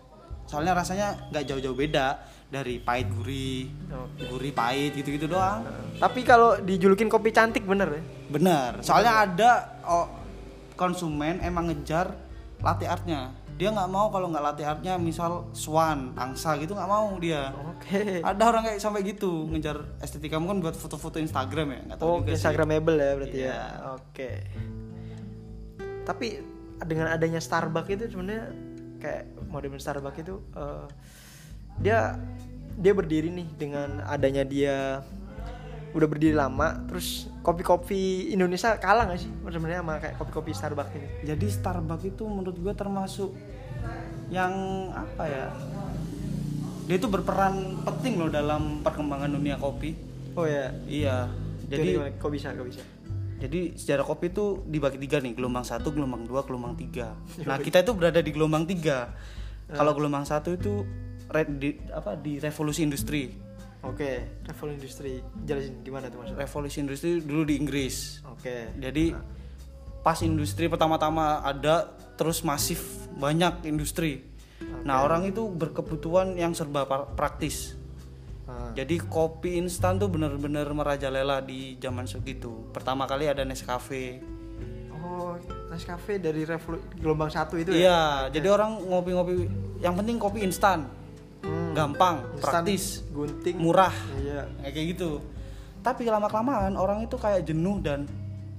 soalnya 0.43 0.75
rasanya 0.75 1.31
nggak 1.31 1.43
jauh-jauh 1.47 1.71
beda 1.73 2.19
dari 2.45 2.77
pahit 2.77 3.07
gurih 3.09 3.71
Oke. 3.87 4.27
gurih 4.27 4.51
pahit 4.51 4.91
gitu-gitu 4.93 5.25
doang 5.25 5.63
Tapi 5.95 6.19
kalau 6.21 6.59
dijulukin 6.59 7.07
kopi 7.07 7.31
cantik 7.31 7.63
bener 7.63 7.87
ya? 7.89 8.03
bener 8.29 8.83
soalnya 8.83 9.23
ada 9.23 9.51
oh, 9.83 10.11
konsumen 10.75 11.39
emang 11.39 11.71
ngejar 11.71 12.11
latte 12.59 12.83
artnya 12.85 13.31
dia 13.53 13.69
nggak 13.69 13.85
mau 13.87 14.09
kalau 14.09 14.27
nggak 14.27 14.43
latte 14.43 14.63
artnya 14.63 14.97
misal 14.97 15.45
swan 15.51 16.11
angsa 16.15 16.57
gitu 16.57 16.73
nggak 16.73 16.87
mau 16.87 17.13
dia 17.17 17.53
Oke. 17.69 18.19
ada 18.19 18.43
orang 18.43 18.65
kayak 18.65 18.79
sampai 18.79 19.01
gitu 19.03 19.45
ngejar 19.47 19.77
estetika 19.99 20.35
mungkin 20.35 20.57
buat 20.59 20.73
foto-foto 20.73 21.17
Instagram 21.17 21.67
ya 21.69 21.79
nggak 21.85 21.97
tahu 21.97 22.07
Oh, 22.07 22.17
juga 22.17 22.27
sih. 22.27 22.33
Instagramable 22.35 22.97
ya 22.97 23.11
berarti 23.13 23.37
Iya. 23.39 23.53
ya. 23.53 23.61
Oke. 23.93 24.29
Tapi 26.03 26.27
dengan 26.83 27.07
adanya 27.09 27.39
Starbucks 27.39 27.89
itu 27.89 28.05
sebenarnya 28.09 28.51
kayak 28.97 29.23
model 29.47 29.77
Starbucks 29.77 30.19
itu 30.19 30.35
eh, 30.51 30.85
dia 31.79 32.17
dia 32.73 32.91
berdiri 32.91 33.29
nih 33.29 33.47
dengan 33.53 34.01
adanya 34.03 34.43
dia 34.43 35.05
udah 35.93 36.07
berdiri 36.09 36.33
lama 36.33 36.83
terus 36.89 37.29
kopi-kopi 37.45 38.33
Indonesia 38.33 38.75
kalah 38.81 39.05
gak 39.13 39.21
sih 39.21 39.29
sebenarnya 39.29 39.85
sama 39.85 40.01
kayak 40.01 40.15
kopi-kopi 40.17 40.51
Starbucks 40.51 40.93
ini? 40.97 41.07
jadi 41.21 41.45
Starbucks 41.45 42.05
itu 42.09 42.23
menurut 42.25 42.57
gue 42.57 42.73
termasuk 42.73 43.29
yang 44.33 44.53
apa 44.89 45.23
ya 45.29 45.45
dia 46.83 46.99
itu 46.99 47.07
berperan 47.07 47.79
penting 47.87 48.19
loh 48.19 48.27
dalam 48.27 48.83
perkembangan 48.83 49.31
dunia 49.31 49.55
kopi. 49.55 49.95
Oh 50.35 50.43
ya. 50.43 50.75
iya. 50.83 51.31
Jadi 51.71 51.95
jadi 51.95 52.19
kok 52.19 52.31
bisa 52.31 52.51
kok 52.51 52.67
bisa? 52.67 52.83
jadi 53.43 53.75
sejarah 53.75 54.07
kopi 54.07 54.31
itu 54.31 54.63
dibagi 54.63 54.95
tiga 55.03 55.19
nih 55.19 55.35
gelombang 55.35 55.67
satu 55.67 55.91
gelombang 55.91 56.23
dua 56.23 56.47
gelombang 56.47 56.79
tiga. 56.79 57.11
Nah 57.47 57.59
kita 57.59 57.83
itu 57.83 57.91
berada 57.91 58.19
di 58.23 58.31
gelombang 58.31 58.63
tiga. 58.67 59.11
Kalau 59.67 59.91
gelombang 59.95 60.23
satu 60.23 60.55
itu 60.55 60.87
re- 61.27 61.49
di, 61.49 61.75
apa 61.91 62.15
di 62.15 62.39
revolusi 62.39 62.83
industri 62.87 63.31
Oke, 63.83 64.39
travel 64.41 64.69
industry 64.73 65.19
jelasin 65.43 65.83
gimana 65.83 66.07
tuh 66.07 66.23
maksudnya? 66.23 66.39
revolusi 66.39 66.77
industri 66.79 67.19
dulu 67.19 67.43
di 67.43 67.59
Inggris 67.59 68.23
Oke. 68.25 68.71
Jadi 68.75 69.11
pas 69.99 70.19
industri 70.19 70.67
pertama-tama 70.67 71.39
ada 71.39 71.87
terus 72.15 72.43
masif 72.43 72.79
banyak 73.13 73.63
industri. 73.63 74.23
Nah, 74.83 74.99
orang 74.99 75.23
itu 75.25 75.47
berkebutuhan 75.47 76.35
yang 76.35 76.51
serba 76.51 76.83
pra- 76.83 77.07
praktis. 77.07 77.75
Ah, 78.43 78.75
Jadi 78.75 78.99
kopi 78.99 79.55
instan 79.55 79.95
tuh 79.95 80.07
bener-bener 80.07 80.67
merajalela 80.67 81.39
di 81.39 81.75
zaman 81.77 82.03
segitu. 82.03 82.67
Pertama 82.71 83.07
kali 83.07 83.27
ada 83.27 83.43
Nescafe. 83.43 84.19
Oh, 84.93 85.39
Nescafe 85.71 86.19
dari 86.19 86.43
revolu 86.43 86.83
gelombang 86.95 87.31
satu 87.31 87.55
itu 87.55 87.71
Iya, 87.71 88.27
ya? 88.27 88.31
jadi 88.31 88.47
orang 88.49 88.83
ngopi-ngopi 88.83 89.33
yang 89.79 89.95
penting 89.95 90.19
kopi 90.19 90.43
instan. 90.43 90.87
Hmm. 91.73 91.79
Gampang, 91.89 92.15
Instan, 92.37 92.61
praktis, 92.63 93.01
gunting, 93.09 93.57
murah. 93.57 93.93
Iya. 94.21 94.45
kayak 94.61 94.87
gitu 94.93 95.17
tapi 95.83 96.07
lama 96.07 96.31
kelamaan 96.31 96.79
orang 96.79 97.03
itu 97.03 97.19
kayak 97.19 97.43
jenuh 97.43 97.83
dan 97.83 98.07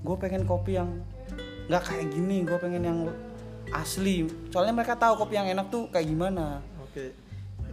gue 0.05 0.17
pengen 0.21 0.45
kopi 0.45 0.77
yang 0.77 1.01
nggak 1.73 1.81
kayak 1.81 2.13
gini 2.13 2.45
gue 2.45 2.59
pengen 2.61 2.85
yang 2.85 2.99
asli 3.73 4.29
soalnya 4.53 4.77
mereka 4.77 4.93
tahu 4.93 5.25
kopi 5.25 5.41
yang 5.41 5.49
enak 5.49 5.73
tuh 5.73 5.89
kayak 5.89 6.05
gimana 6.05 6.61
Oke. 6.85 7.17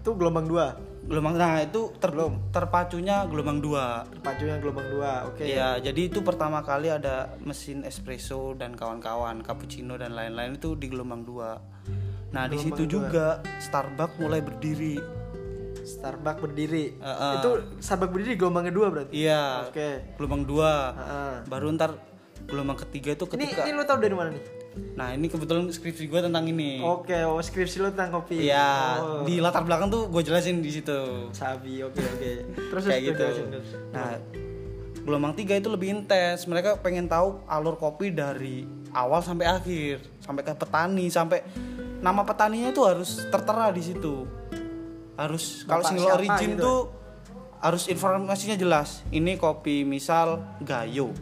Itu 0.01 0.17
gelombang 0.17 0.49
dua. 0.49 0.73
gelombang 1.05 1.37
nah 1.37 1.61
itu 1.61 1.93
ter- 1.99 2.09
Belum. 2.09 2.39
terpacunya 2.49 3.27
gelombang 3.27 3.59
dua 3.61 4.07
Terpacunya 4.07 4.55
gelombang 4.57 4.87
dua. 4.89 5.11
Oke. 5.29 5.45
Iya, 5.45 5.77
jadi 5.77 6.09
itu 6.09 6.25
pertama 6.25 6.65
kali 6.65 6.89
ada 6.89 7.37
mesin 7.43 7.85
espresso 7.85 8.57
dan 8.57 8.73
kawan-kawan, 8.73 9.45
cappuccino 9.45 10.01
dan 10.01 10.17
lain-lain 10.17 10.57
itu 10.57 10.73
di 10.73 10.89
gelombang 10.89 11.21
dua. 11.21 11.61
Nah, 12.33 12.49
di 12.49 12.57
situ 12.57 12.89
juga 12.89 13.45
Starbucks 13.61 14.17
mulai 14.17 14.41
berdiri. 14.41 15.20
Starbucks 15.91 16.39
berdiri. 16.39 16.85
Heeh. 16.95 17.33
Itu 17.37 17.49
Starbucks 17.77 18.11
berdiri 18.11 18.33
gelombang 18.35 18.65
kedua 18.65 18.87
berarti. 18.87 19.13
Iya, 19.13 19.67
Oke. 19.67 20.15
gelombang 20.15 20.43
dua. 20.43 20.73
Heeh. 20.93 21.33
Baru 21.45 21.67
ntar 21.71 21.99
gelombang 22.41 22.79
ketiga 22.79 23.13
itu 23.13 23.25
Ini 23.27 23.31
ketika 23.45 23.61
ini 23.63 23.71
lu 23.73 23.83
tahu 23.83 23.99
dari 23.99 24.15
mana 24.15 24.31
nih? 24.31 24.45
nah 24.95 25.11
ini 25.11 25.27
kebetulan 25.27 25.67
skripsi 25.67 26.07
gue 26.07 26.19
tentang 26.23 26.47
ini 26.47 26.79
Oke, 26.79 27.27
oh 27.27 27.35
skripsi 27.37 27.77
lu 27.77 27.91
tentang 27.91 28.07
kopi. 28.13 28.47
Iya, 28.47 28.71
Oh, 28.97 29.27
di 29.27 29.43
latar 29.43 29.67
belakang 29.67 29.91
tuh 29.91 30.07
gue 30.07 30.23
jelasin 30.23 30.63
di 30.63 30.71
situ. 30.71 31.27
sabi. 31.35 31.83
Oke, 31.83 31.99
oke. 31.99 32.31
Terus 32.71 32.83
Kayak 32.87 33.01
gitu. 33.03 33.25
terus. 33.51 33.67
Nah, 33.91 34.15
gelombang 34.97 35.35
tiga 35.35 35.53
itu 35.53 35.67
lebih 35.67 35.91
intens. 35.93 36.47
Mereka 36.47 36.79
pengen 36.79 37.05
tahu 37.05 37.43
alur 37.45 37.75
kopi 37.75 38.15
dari 38.15 38.63
awal 38.91 39.19
sampai 39.19 39.43
akhir, 39.45 40.07
sampai 40.19 40.41
ke 40.41 40.55
petani, 40.55 41.11
sampai 41.11 41.43
nama 41.99 42.23
petaninya 42.23 42.71
itu 42.71 42.81
harus 42.81 43.27
tertera 43.27 43.69
di 43.69 43.83
situ. 43.83 44.23
Harus 45.19 45.63
kalau 45.67 45.83
single 45.83 46.11
origin 46.15 46.55
gitu 46.55 46.61
tuh 46.61 46.79
harus 47.61 47.85
informasinya 47.87 48.57
jelas. 48.57 49.05
Ini 49.13 49.37
kopi 49.37 49.85
misal 49.85 50.41
Gayo. 50.63 51.13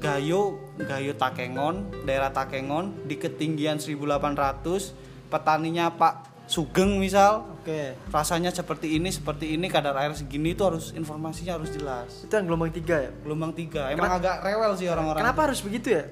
Gayo, 0.00 0.56
Gayo 0.80 1.12
Takengon, 1.18 2.06
daerah 2.08 2.32
Takengon 2.32 3.04
di 3.04 3.20
ketinggian 3.20 3.76
1800, 3.82 4.94
petaninya 5.28 5.92
Pak 5.92 6.30
Sugeng 6.50 6.98
misal, 6.98 7.46
Oke. 7.60 7.94
rasanya 8.10 8.50
seperti 8.50 8.98
ini 8.98 9.14
seperti 9.14 9.54
ini 9.54 9.70
kadar 9.70 9.94
air 10.00 10.10
segini 10.18 10.58
itu 10.58 10.66
harus 10.66 10.90
informasinya 10.90 11.54
harus 11.54 11.70
jelas 11.70 12.26
Itu 12.26 12.32
yang 12.34 12.50
gelombang 12.50 12.74
tiga 12.74 13.06
ya? 13.06 13.10
gelombang 13.22 13.54
tiga 13.54 13.86
emang 13.94 14.18
agak 14.18 14.42
rewel 14.42 14.74
sih 14.74 14.90
orang-orang 14.90 15.22
Kenapa 15.22 15.40
harus 15.46 15.62
begitu 15.62 15.94
ya? 15.94 16.04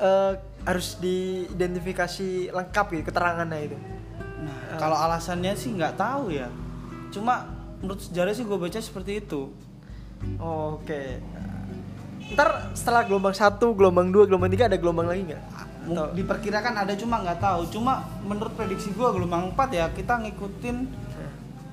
Eh 0.00 0.32
harus 0.64 0.96
diidentifikasi 0.96 2.48
lengkap 2.56 2.86
gitu 2.96 3.02
keterangannya 3.12 3.58
itu. 3.68 3.76
Nah 4.40 4.76
kalau 4.76 4.96
alasannya 4.96 5.54
sih 5.54 5.70
nggak 5.70 5.94
tahu 5.94 6.30
ya 6.30 6.50
cuma 7.10 7.46
menurut 7.78 8.00
sejarah 8.00 8.32
sih 8.32 8.42
gue 8.42 8.56
baca 8.56 8.78
seperti 8.78 9.20
itu 9.20 9.52
Oh, 10.40 10.80
Oke. 10.80 11.20
Ntar 12.32 12.72
setelah 12.72 13.04
gelombang 13.04 13.36
satu, 13.36 13.76
gelombang 13.76 14.08
dua, 14.08 14.24
gelombang 14.24 14.48
tiga 14.48 14.64
ada 14.64 14.80
gelombang 14.80 15.04
lagi 15.04 15.28
nggak? 15.28 15.42
Diperkirakan 16.16 16.80
ada 16.80 16.96
cuma 16.96 17.20
nggak 17.20 17.36
tahu 17.36 17.68
cuma 17.68 18.00
menurut 18.24 18.56
prediksi 18.56 18.88
gue 18.88 19.04
gelombang 19.04 19.52
4 19.52 19.68
ya 19.68 19.92
kita 19.92 20.24
ngikutin 20.24 20.76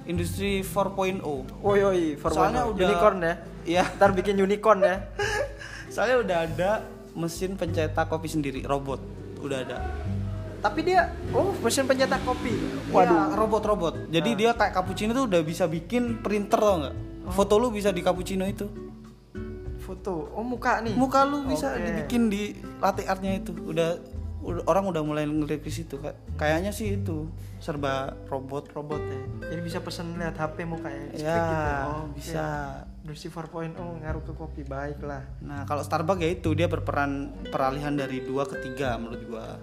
industri 0.04 0.60
4.0 0.60 1.24
Woi 1.63 1.80
woi, 1.80 2.04
Soalnya 2.19 2.67
udah- 2.67 2.84
unicorn 2.84 3.17
ya. 3.24 3.34
Iya. 3.63 3.84
Ntar 3.95 4.12
bikin 4.12 4.36
unicorn 4.36 4.84
ya. 4.84 5.00
soalnya 5.93 6.17
udah 6.19 6.38
ada 6.43 6.71
mesin 7.13 7.56
pencetak 7.56 8.08
kopi 8.08 8.28
sendiri 8.28 8.63
robot 8.63 9.00
udah 9.39 9.60
ada 9.60 9.78
Tapi 10.62 10.80
dia, 10.84 11.02
oh 11.34 11.58
mesin 11.58 11.84
pencetak 11.84 12.21
kopi. 12.21 12.54
Waduh, 12.88 13.10
Waduh. 13.10 13.36
robot-robot. 13.36 13.93
Jadi 14.08 14.30
dia 14.38 14.54
kayak 14.54 14.71
cappuccino 14.71 15.12
tuh 15.12 15.26
udah 15.26 15.41
bisa 15.41 15.65
bikin 15.65 16.21
printer 16.21 16.56
tau 16.56 16.78
nggak? 16.80 16.95
Foto 17.30 17.58
lu 17.58 17.69
bisa 17.69 17.89
di 17.89 18.00
cappuccino 18.00 18.45
itu. 18.45 18.69
Foto. 19.82 20.30
Oh 20.32 20.45
muka 20.45 20.80
nih. 20.80 20.93
Muka 20.93 21.26
lu 21.26 21.43
bisa 21.43 21.74
Oke. 21.74 21.82
dibikin 21.82 22.30
di 22.30 22.54
latte 22.78 23.04
artnya 23.04 23.34
itu. 23.34 23.50
Udah, 23.56 23.97
orang 24.63 24.86
udah 24.86 25.02
mulai 25.02 25.26
ngeliat 25.26 25.60
ke 25.60 25.74
situ. 25.74 25.97
Kay- 25.97 26.13
Kayaknya 26.38 26.71
sih 26.71 26.93
itu 26.95 27.26
serba 27.58 28.13
robot. 28.28 28.69
robot 28.69 29.02
ya. 29.02 29.19
Jadi 29.50 29.62
bisa 29.62 29.82
pesen 29.82 30.13
lihat 30.15 30.38
HP 30.38 30.62
mukanya. 30.63 31.10
spek 31.12 31.26
Ya, 31.26 31.41
gitu. 31.41 31.65
Oh, 31.89 32.06
bisa. 32.13 32.43
Industri 33.02 33.28
4.0 33.28 33.74
ngaruh 33.74 34.21
ke 34.21 34.34
kopi 34.34 34.62
baiklah. 34.62 35.26
Nah, 35.41 35.65
kalau 35.65 35.82
Starbucks 35.82 36.21
ya 36.21 36.30
itu 36.30 36.54
dia 36.54 36.69
berperan 36.69 37.34
peralihan 37.50 37.97
dari 37.97 38.21
dua 38.21 38.45
ke 38.45 38.62
tiga 38.62 38.93
menurut 38.95 39.21
gua. 39.26 39.58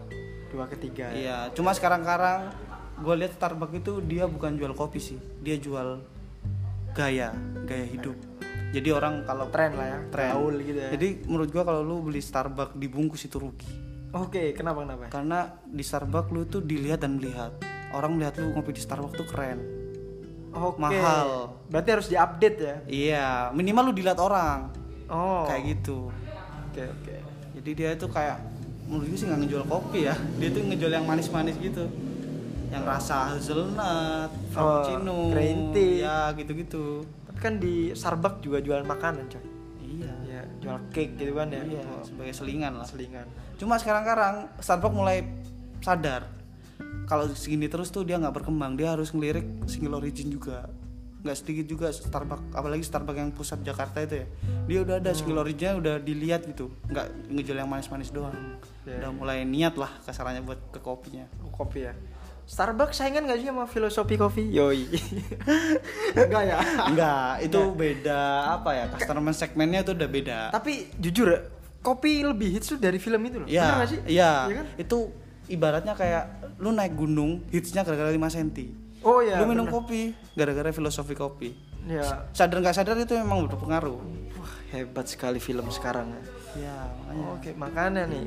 Dua 0.49 0.65
ketiga. 0.69 1.13
ya. 1.13 1.17
Iya, 1.17 1.37
cuma 1.53 1.77
sekarang-karang 1.77 2.53
gue 2.99 3.15
lihat 3.15 3.37
Starbucks 3.37 3.75
itu 3.79 3.93
dia 4.03 4.25
bukan 4.27 4.57
jual 4.59 4.73
kopi 4.75 4.99
sih, 4.99 5.19
dia 5.45 5.55
jual 5.61 6.03
gaya, 6.97 7.31
gaya 7.69 7.87
hidup. 7.87 8.17
Jadi 8.69 8.89
orang 8.93 9.25
kalau 9.25 9.49
Tren 9.49 9.73
lah 9.81 9.87
ya. 9.89 9.99
tren. 10.13 10.33
Gaul 10.37 10.61
gitu 10.61 10.77
ya. 10.77 10.91
Jadi 10.93 11.09
menurut 11.25 11.49
gua 11.49 11.65
kalau 11.65 11.81
lu 11.81 12.05
beli 12.05 12.21
Starbucks 12.21 12.77
dibungkus 12.77 13.25
itu 13.25 13.41
rugi. 13.41 13.69
Oke, 14.13 14.53
kenapa 14.53 14.85
kenapa? 14.85 15.09
Karena 15.09 15.53
di 15.65 15.85
Starbucks 15.85 16.29
lu 16.33 16.45
tuh 16.45 16.61
dilihat 16.61 17.01
dan 17.01 17.17
melihat. 17.17 17.57
Orang 17.97 18.21
melihat 18.21 18.37
lu 18.41 18.53
ngopi 18.53 18.77
di 18.77 18.83
Starbucks 18.85 19.17
tuh 19.17 19.29
keren. 19.29 19.61
Oke. 20.53 20.81
mahal. 20.81 21.57
Berarti 21.69 21.89
harus 21.93 22.07
diupdate 22.13 22.59
ya. 22.61 22.77
Iya, 22.89 23.29
minimal 23.57 23.93
lu 23.93 23.93
dilihat 23.97 24.21
orang. 24.21 24.69
Oh. 25.09 25.49
Kayak 25.49 25.77
gitu. 25.77 26.13
Oke 26.69 26.83
oke. 26.85 27.17
Jadi 27.57 27.71
dia 27.73 27.89
itu 27.97 28.07
kayak 28.09 28.37
menurut 28.89 29.07
gue 29.13 29.19
sih 29.21 29.27
nggak 29.29 29.41
ngejual 29.45 29.65
kopi 29.69 30.09
ya. 30.09 30.17
Dia 30.41 30.49
tuh 30.49 30.65
ngejual 30.65 30.93
yang 30.97 31.05
manis-manis 31.05 31.57
gitu. 31.61 31.85
Yang 32.69 32.85
rasa 32.85 33.37
hazelnut, 33.37 34.33
frappuccino, 34.53 35.33
green 35.33 35.73
tea. 35.77 36.05
ya 36.05 36.33
gitu-gitu. 36.33 37.05
Tapi 37.29 37.39
kan 37.39 37.61
di 37.61 37.93
Starbucks 37.93 38.41
juga 38.41 38.59
jualan 38.65 38.85
makanan 38.85 39.29
coy. 39.29 39.45
Iya. 39.85 40.13
Ya, 40.29 40.43
jual 40.61 40.79
cake 40.93 41.17
gitu 41.17 41.33
kan 41.37 41.49
ya. 41.53 41.63
Iya, 41.65 41.85
Oh, 41.85 42.05
sebagai 42.05 42.33
selingan 42.33 42.77
lah. 42.81 42.87
selingan. 42.89 43.29
Cuma 43.61 43.77
sekarang-karang 43.77 44.49
Starbucks 44.61 44.97
mulai 44.97 45.25
sadar 45.81 46.39
kalau 47.09 47.25
segini 47.33 47.73
terus 47.73 47.89
tuh 47.89 48.05
dia 48.05 48.21
nggak 48.21 48.45
berkembang, 48.45 48.77
dia 48.77 48.93
harus 48.93 49.09
ngelirik 49.17 49.65
single 49.65 49.97
origin 49.97 50.29
juga. 50.29 50.69
Nggak 51.19 51.37
sedikit 51.37 51.67
juga 51.67 51.87
Starbucks, 51.91 52.55
apalagi 52.55 52.83
Starbucks 52.87 53.19
yang 53.19 53.31
pusat 53.35 53.59
Jakarta 53.67 53.99
itu 54.03 54.23
ya. 54.23 54.27
Dia 54.71 54.79
udah 54.87 54.97
ada 55.03 55.11
single 55.15 55.43
originnya 55.43 55.75
udah 55.79 55.95
dilihat 55.99 56.47
gitu, 56.47 56.71
nggak 56.87 57.07
ngejual 57.35 57.59
yang 57.59 57.71
manis-manis 57.71 58.15
doang. 58.15 58.35
Iya. 58.87 59.03
Udah 59.03 59.11
mulai 59.11 59.43
niat 59.43 59.75
lah 59.75 59.91
kasarannya 60.07 60.47
buat 60.47 60.61
ke 60.71 60.79
kopinya. 60.79 61.27
Oh, 61.43 61.51
kopi 61.51 61.91
ya. 61.91 61.95
Starbucks 62.49 62.97
saingan 62.97 63.29
gak 63.29 63.45
sih 63.45 63.47
sama 63.53 63.69
filosofi 63.69 64.17
kopi? 64.17 64.49
Yoi. 64.49 64.89
Enggak 66.17 66.43
ya. 66.49 66.57
Enggak, 66.89 67.33
itu 67.45 67.61
beda 67.77 68.21
apa 68.57 68.71
ya? 68.73 68.85
Customer 68.89 69.37
segmennya 69.37 69.85
itu 69.85 69.93
udah 69.93 70.09
beda. 70.09 70.39
Tapi 70.49 70.89
jujur 70.97 71.29
ya, 71.29 71.45
kopi 71.85 72.25
lebih 72.25 72.57
hits 72.57 72.73
tuh 72.73 72.81
dari 72.81 72.97
film 72.97 73.21
itu 73.29 73.45
loh. 73.45 73.49
Iya, 73.49 73.85
iya. 74.09 74.33
kan? 74.49 74.67
Itu 74.81 75.13
ibaratnya 75.53 75.93
kayak 75.93 76.57
lu 76.57 76.73
naik 76.73 76.97
gunung, 76.97 77.45
hitsnya 77.53 77.85
gara-gara 77.85 78.09
5 78.09 78.17
cm. 78.17 78.51
Oh 79.01 79.19
iya. 79.19 79.39
lu 79.39 79.47
minum 79.47 79.65
bener. 79.65 79.75
kopi 79.75 80.01
gara-gara 80.33 80.71
filosofi 80.71 81.15
kopi 81.15 81.51
Ya. 81.85 82.29
sadar 82.31 82.61
nggak 82.61 82.75
sadar 82.75 82.97
itu 82.97 83.15
memang 83.15 83.49
berpengaruh 83.49 83.97
Wah, 84.35 84.53
hebat 84.71 85.07
sekali 85.07 85.39
film 85.39 85.65
sekarang 85.69 86.11
ya. 86.11 86.23
ya 86.59 86.77
makanya 87.01 87.25
Oke, 87.33 87.51
makanya 87.55 88.03
nih 88.05 88.27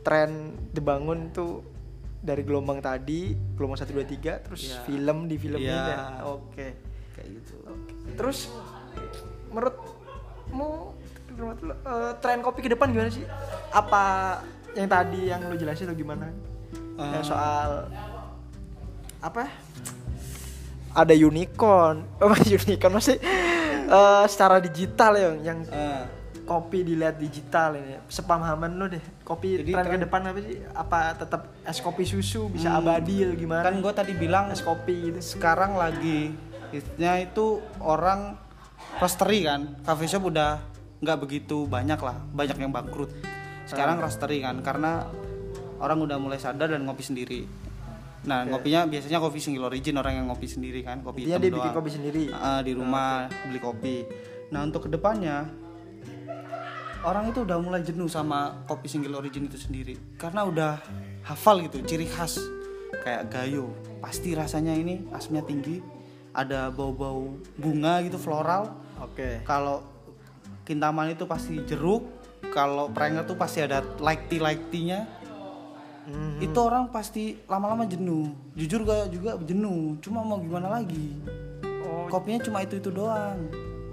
tren 0.00 0.30
dibangun 0.70 1.28
tuh 1.30 1.64
dari 2.16 2.40
gelombang 2.40 2.78
tadi, 2.78 3.32
gelombang 3.54 3.80
1 3.80 3.88
2 3.88 4.04
3 4.04 4.44
terus 4.44 4.62
Iya. 4.68 4.78
film 4.84 5.24
di 5.24 5.36
film 5.36 5.58
ini 5.58 5.72
ya. 5.72 6.20
Oke. 6.26 6.66
kayak 7.10 7.28
gitu 7.34 7.54
Terus 8.14 8.52
menurutmu 9.50 10.70
eh, 11.80 12.12
tren 12.18 12.40
kopi 12.40 12.60
ke 12.60 12.70
depan 12.70 12.90
gimana 12.90 13.08
sih? 13.08 13.24
Apa 13.70 14.36
yang 14.72 14.86
tadi 14.86 15.20
yang 15.26 15.40
lu 15.42 15.56
jelasin 15.56 15.88
atau 15.88 15.96
gimana? 15.96 16.28
yang 16.94 17.16
Eh. 17.16 17.24
soal 17.24 17.88
apa? 19.20 19.52
Ada 20.90 21.14
unicorn, 21.14 22.02
oh 22.24 22.34
unicorn? 22.34 22.92
Masih 22.96 23.16
eh, 23.86 24.24
secara 24.26 24.58
digital 24.58 25.12
ya 25.14 25.30
yang 25.52 25.62
Eh, 25.70 26.04
kopi 26.50 26.82
dilihat 26.82 27.14
digital 27.22 27.78
ini. 27.78 28.02
Sepamahaman 28.10 28.74
lu 28.74 28.90
deh. 28.90 29.04
Kopi 29.22 29.62
Jadi 29.62 29.70
tren 29.70 29.86
ke 29.86 29.98
depan 30.02 30.20
apa 30.26 30.40
sih? 30.42 30.58
Apa 30.74 30.98
tetap 31.14 31.46
es 31.62 31.78
kopi 31.78 32.02
susu 32.02 32.50
bisa 32.50 32.74
abadi 32.74 33.22
atau 33.22 33.38
gimana? 33.38 33.62
Kan 33.62 33.78
gue 33.78 33.92
tadi 33.94 34.12
bilang 34.18 34.50
es 34.50 34.58
kopi 34.66 35.14
gitu. 35.14 35.22
sekarang 35.22 35.78
lagi 35.78 36.34
hitsnya 36.74 37.22
itu 37.22 37.62
orang 37.78 38.34
roastery 38.98 39.46
kan. 39.46 39.78
Cafe 39.86 40.10
shop 40.10 40.26
udah 40.26 40.58
nggak 40.98 41.18
begitu 41.22 41.70
banyak 41.70 42.02
lah. 42.02 42.18
Banyak 42.34 42.58
yang 42.58 42.74
bangkrut. 42.74 43.14
Sekarang 43.70 44.02
roastery 44.02 44.42
kan 44.42 44.58
karena 44.66 45.06
orang 45.78 46.02
udah 46.02 46.18
mulai 46.18 46.42
sadar 46.42 46.66
dan 46.74 46.82
ngopi 46.82 47.06
sendiri 47.06 47.46
nah 48.20 48.44
ngopinya 48.44 48.84
biasanya 48.84 49.16
kopi 49.16 49.40
single 49.40 49.72
origin 49.72 49.96
orang 49.96 50.20
yang 50.20 50.26
ngopi 50.28 50.44
sendiri 50.44 50.84
kan 50.84 51.00
kopi 51.00 51.24
Intinya 51.24 51.40
hitam 51.40 51.44
dia 51.44 51.56
bikin 51.56 51.64
doang. 51.64 51.78
kopi 51.80 51.90
sendiri. 51.90 52.24
Ah, 52.30 52.60
di 52.60 52.72
rumah 52.76 53.32
beli 53.48 53.60
kopi. 53.60 53.96
Nah 54.52 54.60
untuk 54.68 54.84
ke 54.84 54.88
depannya 54.92 55.48
orang 57.00 57.32
itu 57.32 57.48
udah 57.48 57.56
mulai 57.56 57.80
jenuh 57.80 58.08
sama 58.12 58.60
kopi 58.68 58.92
single 58.92 59.16
origin 59.16 59.48
itu 59.48 59.56
sendiri. 59.56 59.96
Karena 60.20 60.44
udah 60.44 60.76
hafal 61.24 61.64
gitu 61.64 61.80
ciri 61.80 62.04
khas. 62.04 62.36
Kayak 63.00 63.32
gayo 63.32 63.72
pasti 64.04 64.36
rasanya 64.36 64.76
ini 64.76 65.08
asamnya 65.16 65.40
tinggi 65.40 65.80
ada 66.36 66.68
bau-bau 66.68 67.40
bunga 67.56 68.04
gitu 68.04 68.20
floral. 68.20 68.68
Oke. 69.00 69.40
Kalau 69.48 69.80
kintaman 70.68 71.16
itu 71.16 71.24
pasti 71.24 71.56
jeruk 71.64 72.04
kalau 72.52 72.92
prenger 72.92 73.24
tuh 73.24 73.38
pasti 73.38 73.64
ada 73.64 73.80
light 74.02 74.28
tea 74.28 75.08
Mhm. 76.10 76.42
itu 76.42 76.58
orang 76.58 76.90
pasti 76.90 77.38
lama-lama 77.46 77.86
jenuh. 77.86 78.34
Jujur 78.58 78.82
gak 78.82 79.14
juga 79.14 79.38
jenuh. 79.40 79.96
Cuma 80.02 80.26
mau 80.26 80.42
gimana 80.42 80.68
lagi? 80.68 81.16
Oh. 81.86 82.10
Kopinya 82.10 82.42
cuma 82.42 82.60
itu 82.60 82.76
itu 82.76 82.90
doang. 82.90 83.38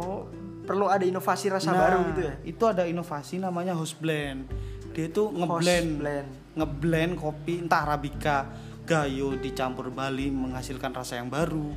Oh 0.01 0.25
perlu 0.67 0.91
ada 0.91 1.07
inovasi 1.07 1.47
rasa 1.47 1.71
Nah, 1.71 1.79
baru 1.79 1.99
gitu 2.11 2.21
ya? 2.27 2.33
itu 2.43 2.63
ada 2.67 2.83
inovasi 2.83 3.39
namanya 3.39 3.71
house 3.71 3.95
blend. 3.95 4.51
Dia 4.91 5.07
itu 5.07 5.31
ngeblend. 5.31 5.89
blend. 6.03 6.29
ngeblend 6.57 7.13
kopi 7.21 7.61
entah 7.63 7.85
arabica 7.85 8.49
gayo 8.83 9.37
dicampur 9.37 9.93
bali 9.93 10.33
menghasilkan 10.33 10.89
rasa 10.89 11.21
yang 11.21 11.29
baru 11.29 11.69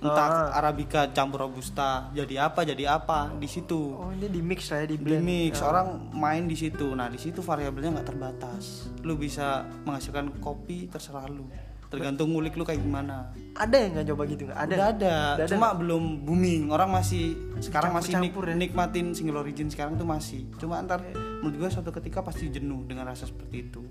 entah 0.00 0.52
arabica 0.52 1.10
campur 1.10 1.42
robusta 1.42 2.06
jadi 2.12 2.46
apa 2.46 2.62
jadi 2.62 2.94
apa 2.94 3.34
di 3.34 3.44
situ 3.44 3.98
Oh 3.98 4.10
ini 4.10 4.28
di 4.28 4.38
mix 4.38 4.70
lah 4.70 4.82
ya 4.82 4.86
di 4.86 4.94
di 4.94 5.02
blend. 5.02 5.22
mix 5.22 5.58
orang 5.60 5.86
main 6.12 6.44
di 6.44 6.54
situ 6.54 6.86
nah 6.90 7.06
di 7.06 7.16
situ 7.16 7.40
variabelnya 7.40 7.90
nggak 7.92 8.08
terbatas 8.08 8.86
lu 9.00 9.14
bisa 9.14 9.66
menghasilkan 9.82 10.38
kopi 10.38 10.86
terserah 10.86 11.26
lu 11.26 11.50
tergantung 11.88 12.30
ngulik 12.30 12.52
lu 12.52 12.62
kayak 12.62 12.78
gimana 12.78 13.32
Ada 13.54 13.76
yang 13.80 13.90
nggak 13.92 14.06
coba 14.08 14.22
gitu 14.28 14.42
nggak? 14.44 14.58
Ada. 14.60 14.70
udah 14.70 14.86
ada 14.86 15.14
Udah 15.34 15.34
ada. 15.34 15.44
cuma 15.48 15.68
belum 15.72 16.02
booming 16.20 16.68
orang 16.68 16.92
masih 16.92 17.32
sekarang 17.58 17.90
masih 17.90 18.12
nik- 18.18 18.36
ya? 18.36 18.54
nikmatin 18.54 19.06
single 19.10 19.40
origin 19.40 19.66
sekarang 19.66 19.96
tuh 19.96 20.04
masih 20.04 20.46
cuma 20.56 20.78
ntar 20.78 21.00
menurut 21.40 21.56
gua 21.56 21.70
suatu 21.72 21.88
ketika 21.90 22.20
pasti 22.20 22.52
jenuh 22.52 22.84
dengan 22.84 23.08
rasa 23.08 23.24
seperti 23.24 23.56
itu 23.64 23.82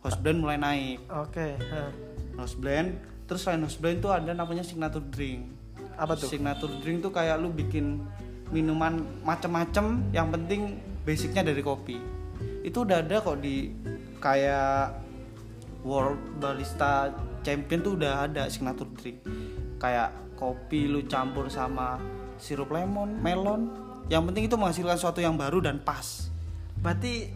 house 0.00 0.16
blend 0.16 0.40
mulai 0.40 0.56
naik 0.56 1.04
Oke. 1.06 1.54
hah. 1.60 1.92
house 2.34 2.56
blend 2.56 2.96
terus 3.26 3.46
selain 3.46 3.62
house 3.62 3.78
blend 3.78 4.02
tuh 4.02 4.12
ada 4.12 4.32
namanya 4.34 4.64
signature 4.66 5.02
drink. 5.02 5.48
Apa 5.96 6.16
tuh? 6.16 6.28
signature 6.28 6.72
drink 6.80 7.04
tuh 7.04 7.12
kayak 7.12 7.38
lu 7.38 7.52
bikin 7.52 8.00
minuman 8.52 9.00
macem-macem 9.24 10.12
yang 10.12 10.28
penting 10.28 10.78
basicnya 11.02 11.42
dari 11.46 11.64
kopi. 11.64 11.96
Itu 12.62 12.84
udah 12.86 13.02
ada 13.02 13.18
kok 13.24 13.40
di 13.40 13.72
kayak 14.22 15.02
World 15.82 16.38
Barista 16.38 17.10
Champion 17.42 17.80
tuh 17.82 17.92
udah 17.98 18.30
ada 18.30 18.46
signature 18.46 18.86
drink. 18.94 19.18
Kayak 19.82 20.14
kopi 20.38 20.86
lu 20.86 21.02
campur 21.10 21.50
sama 21.50 21.98
sirup 22.38 22.70
lemon 22.70 23.18
melon. 23.18 23.70
Yang 24.10 24.22
penting 24.30 24.44
itu 24.46 24.56
menghasilkan 24.58 24.96
sesuatu 24.98 25.18
yang 25.22 25.34
baru 25.34 25.62
dan 25.62 25.82
pas. 25.82 26.30
Berarti 26.78 27.30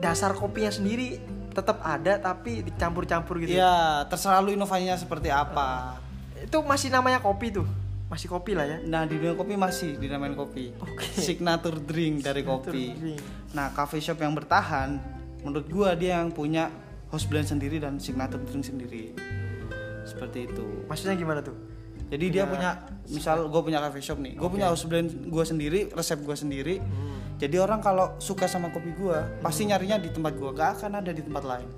dasar 0.00 0.36
kopinya 0.36 0.68
sendiri 0.68 1.16
tetap 1.54 1.78
ada 1.86 2.18
tapi 2.18 2.66
dicampur-campur 2.66 3.38
gitu. 3.46 3.54
Iya, 3.54 4.04
terserah 4.10 4.42
lu 4.42 4.50
inovasinya 4.52 4.98
seperti 4.98 5.30
apa. 5.30 5.96
Itu 6.42 6.60
masih 6.66 6.90
namanya 6.90 7.22
kopi 7.22 7.54
tuh. 7.54 7.66
Masih 8.10 8.28
kopi 8.28 8.52
lah 8.52 8.66
ya. 8.68 8.78
Nah 8.84 9.06
di 9.06 9.16
dunia 9.16 9.38
kopi 9.38 9.54
masih 9.56 9.96
dinamain 9.96 10.34
kopi. 10.36 10.74
Oke. 10.82 11.06
Signature 11.14 11.80
drink 11.80 12.26
dari 12.26 12.42
kopi. 12.42 12.92
drink. 12.92 13.22
Nah 13.56 13.72
cafe 13.72 14.02
shop 14.02 14.20
yang 14.20 14.34
bertahan, 14.34 14.98
menurut 15.46 15.66
gua 15.70 15.94
dia 15.96 16.20
yang 16.20 16.34
punya 16.34 16.68
house 17.08 17.30
blend 17.30 17.46
sendiri 17.46 17.78
dan 17.78 17.96
signature 18.02 18.42
drink 18.42 18.66
sendiri. 18.66 19.14
Seperti 20.04 20.50
itu. 20.50 20.84
Maksudnya 20.90 21.16
gimana 21.16 21.40
tuh? 21.40 21.56
Jadi 22.04 22.30
dia 22.30 22.44
punya, 22.44 22.84
misal 23.08 23.48
gue 23.48 23.62
punya 23.64 23.80
cafe 23.80 23.98
shop 24.04 24.20
nih, 24.20 24.36
gue 24.36 24.48
punya 24.52 24.68
house 24.68 24.84
blend 24.84 25.08
gue 25.24 25.44
sendiri, 25.44 25.88
resep 25.90 26.20
gue 26.20 26.36
sendiri. 26.36 26.76
Hmm. 26.78 27.13
Jadi 27.34 27.56
orang 27.56 27.78
kalau 27.78 28.14
suka 28.16 28.46
sama 28.46 28.70
kopi 28.70 28.92
gue, 28.92 29.18
pasti 29.40 29.64
nyarinya 29.64 29.96
di 29.96 30.08
tempat 30.08 30.32
gue, 30.32 30.50
gak 30.50 30.70
akan 30.78 31.02
ada 31.02 31.10
di 31.10 31.20
tempat 31.20 31.42
lain. 31.42 31.68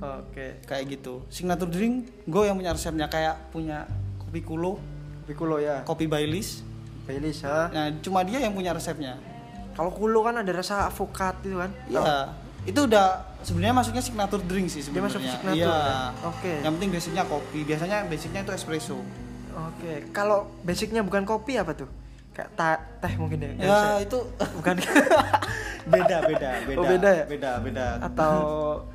Oke. 0.00 0.58
Kayak 0.62 0.84
gitu. 0.90 1.22
Signature 1.28 1.70
drink, 1.70 1.94
gue 2.24 2.42
yang 2.42 2.56
punya 2.56 2.74
resepnya 2.74 3.06
kayak 3.06 3.50
punya 3.50 3.86
kopi 4.18 4.42
kulo, 4.42 4.82
Kopi 5.22 5.34
kulo 5.34 5.56
ya. 5.56 5.86
kopi 5.86 6.10
Baileys. 6.10 6.66
Baileys 7.02 7.42
ha. 7.42 7.70
Nah, 7.70 7.94
cuma 7.98 8.22
dia 8.22 8.38
yang 8.38 8.50
punya 8.50 8.74
resepnya. 8.74 9.18
Kalau 9.72 9.88
kulo 9.88 10.22
kan 10.22 10.34
ada 10.36 10.50
rasa 10.50 10.86
avokat 10.86 11.38
gitu 11.40 11.56
kan. 11.56 11.70
Iya. 11.86 12.34
Itu 12.62 12.86
udah 12.86 13.38
sebenarnya 13.40 13.74
masuknya 13.74 14.02
signature 14.02 14.38
drink 14.40 14.70
sih 14.70 14.82
Dia 14.84 14.98
masuk 14.98 15.18
sebenarnya. 15.18 15.34
signature 15.34 15.66
Iya. 15.66 15.86
ya? 15.86 15.98
Oke. 16.26 16.52
Yang 16.62 16.72
penting 16.76 16.90
basicnya 16.90 17.22
kopi. 17.24 17.58
Biasanya 17.62 17.96
basicnya 18.06 18.40
itu 18.42 18.52
espresso. 18.52 18.98
Oke. 19.52 20.10
Kalau 20.10 20.50
basicnya 20.62 21.02
bukan 21.02 21.22
kopi 21.22 21.54
apa 21.54 21.74
tuh? 21.74 21.90
Kayak 22.32 22.50
ta- 22.56 22.82
teh 23.04 23.12
mungkin 23.20 23.38
ya. 23.40 23.50
Ya, 23.60 23.80
itu 24.00 24.18
bukan 24.60 24.76
beda 25.88 26.16
beda 26.28 26.50
beda. 26.64 26.78
Oh, 26.80 26.84
beda 26.88 27.10
ya? 27.12 27.24
Beda 27.28 27.50
beda. 27.60 27.86
atau 28.00 28.34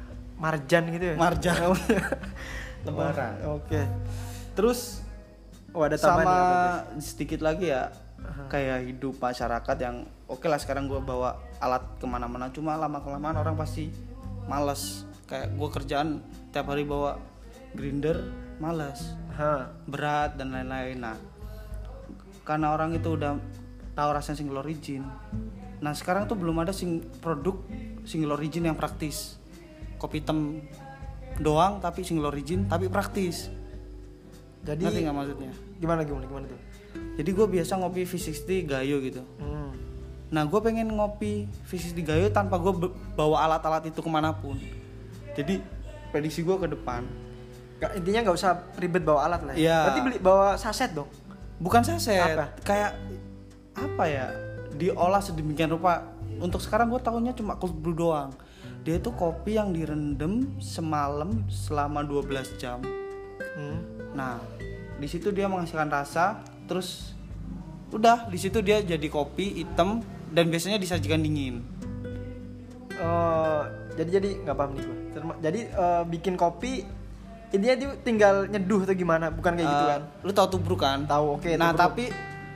marjan 0.43 0.83
gitu 0.93 1.05
ya. 1.13 1.15
Marjan. 1.15 1.57
Oh. 1.69 1.77
Lebaran. 2.85 3.33
Oke. 3.57 3.81
Terus 4.57 5.07
Oh 5.77 5.85
ada 5.85 5.93
sama 5.93 6.25
ya, 6.25 6.41
sedikit 6.97 7.45
lagi 7.45 7.69
ya 7.69 7.93
kayak 8.49 8.87
hidup 8.87 9.13
masyarakat 9.21 9.77
yang 9.77 10.09
oke 10.25 10.45
lah 10.49 10.57
sekarang 10.57 10.89
gue 10.89 10.97
bawa 10.97 11.37
alat 11.61 11.85
ke 12.01 12.05
mana-mana 12.09 12.49
cuma 12.49 12.73
lama 12.73 12.97
kelamaan 13.03 13.37
orang 13.37 13.53
pasti 13.53 13.91
males 14.49 15.05
kayak 15.29 15.53
gue 15.53 15.69
kerjaan 15.69 16.23
tiap 16.49 16.71
hari 16.71 16.81
bawa 16.87 17.19
grinder 17.75 18.25
males 18.57 19.13
Hah. 19.37 19.69
berat 19.85 20.33
dan 20.39 20.49
lain-lain 20.49 20.97
nah 20.97 21.17
karena 22.47 22.71
orang 22.71 22.95
itu 22.95 23.11
udah 23.11 23.35
tahu 23.91 24.09
rasanya 24.09 24.39
single 24.39 24.63
origin 24.63 25.03
nah 25.77 25.91
sekarang 25.91 26.25
tuh 26.25 26.33
belum 26.33 26.57
ada 26.57 26.71
sing 26.71 27.03
produk 27.19 27.59
single 28.01 28.33
origin 28.33 28.63
yang 28.63 28.73
praktis 28.73 29.35
kopi 29.99 30.23
hitam 30.23 30.63
doang 31.37 31.77
tapi 31.77 32.01
single 32.01 32.31
origin 32.31 32.63
tapi 32.65 32.87
praktis 32.87 33.51
Jadi 34.63 34.81
ngerti 34.81 34.99
nggak 35.03 35.15
maksudnya 35.15 35.51
gimana 35.77 36.01
gimana 36.01 36.23
gimana 36.23 36.45
tuh? 36.47 36.59
jadi 37.13 37.29
gue 37.29 37.47
biasa 37.51 37.77
ngopi 37.77 38.03
V60 38.03 38.49
Gayo 38.65 38.97
gitu 39.01 39.21
Hmm. 39.37 39.71
nah 40.27 40.43
gue 40.43 40.59
pengen 40.59 40.87
ngopi 40.89 41.45
V60 41.63 41.99
Gayo 42.01 42.27
tanpa 42.31 42.57
gue 42.57 42.73
bawa 43.13 43.45
alat-alat 43.45 43.85
itu 43.85 43.99
ke 43.99 44.09
mana 44.09 44.31
pun 44.31 44.57
jadi 45.33 45.61
prediksi 46.09 46.41
gue 46.41 46.57
ke 46.57 46.67
depan 46.67 47.03
Nggak, 47.77 47.91
intinya 47.93 48.19
nggak 48.25 48.35
usah 48.35 48.51
ribet 48.75 49.05
bawa 49.05 49.29
alat 49.29 49.41
lah. 49.45 49.53
ya. 49.53 49.61
Iya. 49.61 49.77
Berarti 49.85 50.01
beli 50.01 50.17
bawa 50.17 50.57
saset 50.57 50.97
dong. 50.97 51.05
Bukan 51.57 51.81
saset 51.81 52.35
Apa? 52.35 52.53
kayak 52.61 52.91
apa 53.73 54.03
ya 54.05 54.25
diolah 54.71 55.19
sedemikian 55.19 55.69
rupa 55.69 56.05
untuk 56.37 56.57
sekarang 56.57 56.87
gue 56.87 56.99
tahunya 56.99 57.33
cuma 57.33 57.55
cold 57.55 57.73
brew 57.75 57.93
doang 57.93 58.29
dia 58.81 58.95
itu 58.95 59.09
kopi 59.11 59.55
yang 59.55 59.69
direndam 59.69 60.53
semalam 60.57 61.45
selama 61.47 62.01
12 62.01 62.29
jam 62.55 62.79
Hmm. 63.57 63.81
nah 64.13 64.37
di 64.95 65.05
situ 65.05 65.29
dia 65.29 65.45
menghasilkan 65.45 65.89
rasa 65.89 66.41
terus 66.65 67.13
udah 67.89 68.25
di 68.25 68.37
situ 68.37 68.61
dia 68.61 68.77
jadi 68.79 69.07
kopi 69.07 69.61
hitam 69.61 70.01
dan 70.29 70.45
biasanya 70.47 70.77
disajikan 70.77 71.19
dingin 71.19 71.65
Oh, 72.97 73.61
jadi 73.93 74.17
jadi 74.17 74.41
nggak 74.41 74.57
paham 74.57 74.73
nih. 74.73 74.83
Terma- 75.13 75.37
Jadi 75.37 75.59
eh, 75.69 76.03
bikin 76.09 76.33
kopi 76.33 76.81
intinya 77.49 77.75
dia 77.75 77.89
tinggal 77.97 78.45
nyeduh 78.45 78.83
atau 78.83 78.93
gimana? 78.93 79.29
Bukan 79.29 79.51
kayak 79.53 79.65
gitu 79.65 79.85
Eh, 79.85 79.89
kan? 79.89 80.01
lu 80.19 80.31
tahu 80.31 80.47
tubruk 80.49 80.79
kan 80.79 81.03
Tahu, 81.03 81.25
oke, 81.35 81.51
nah 81.53 81.69
tubruk. 81.69 81.81
tapi 81.81 82.03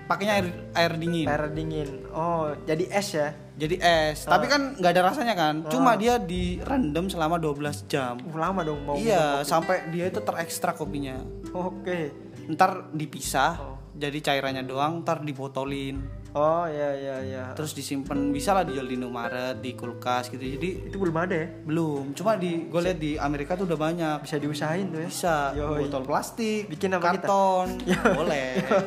pakainya 0.03 0.33
air 0.35 0.47
air 0.73 0.93
dingin 0.93 1.25
Air 1.25 1.43
dingin. 1.49 1.89
Oh, 2.09 2.51
jadi 2.61 2.83
es 2.89 3.09
ya? 3.11 3.31
jadi 3.53 3.77
es 3.77 4.25
tapi 4.25 4.45
Ah. 4.45 4.51
kan 4.51 4.61
nggak 4.73 4.91
ada 4.91 5.01
rasanya 5.05 5.33
kan 5.33 5.55
cuma 5.65 5.93
dia 5.93 6.17
direndam 6.17 7.05
selama 7.05 7.37
12 7.37 7.85
jam 7.85 8.17
Uh, 8.19 8.33
lama 8.35 8.61
dong 8.61 8.81
mau 8.81 8.95
iya 8.95 9.39
sampai 9.41 9.85
dia 9.87 10.07
itu 10.07 10.17
terekstrak 10.17 10.75
kopinya 10.75 11.21
Oke. 11.51 12.09
ntar 12.49 12.89
dipisah 12.89 13.53
Oh. 13.55 13.77
jadi 13.93 14.17
cairannya 14.19 14.63
doang 14.63 14.99
ntar 14.99 15.21
dibotolin 15.21 16.01
Oh, 16.31 16.63
ya 16.63 16.89
ya 16.93 17.17
ya. 17.19 17.43
terus 17.51 17.71
disimpan 17.71 18.31
bisa 18.31 18.51
lah 18.51 18.63
dijual 18.63 18.85
di 18.85 18.95
Indomaret 18.95 19.59
di 19.59 19.73
kulkas 19.73 20.27
gitu 20.27 20.39
jadi 20.39 20.87
Itu 20.87 20.95
belum 20.95 21.11
ada 21.13 21.35
ya? 21.35 21.47
belum 21.61 22.15
cuma 22.15 22.33
di 22.33 22.65
gue 22.65 22.81
lihat 22.81 22.97
di 22.97 23.11
Amerika 23.15 23.53
tuh 23.53 23.65
udah 23.65 23.75
banyak 23.77 24.15
Bisa 24.21 24.35
diusahain 24.37 24.87
tuh 24.87 24.99
ya. 24.99 25.07
bisa 25.07 25.35
Yoi. 25.53 25.83
botol 25.83 26.03
plastik 26.03 26.67
Bikin 26.67 26.93
apa 26.93 27.03
kita? 27.11 27.27
karton 27.27 27.67
boleh 28.15 28.47
kayak 28.63 28.79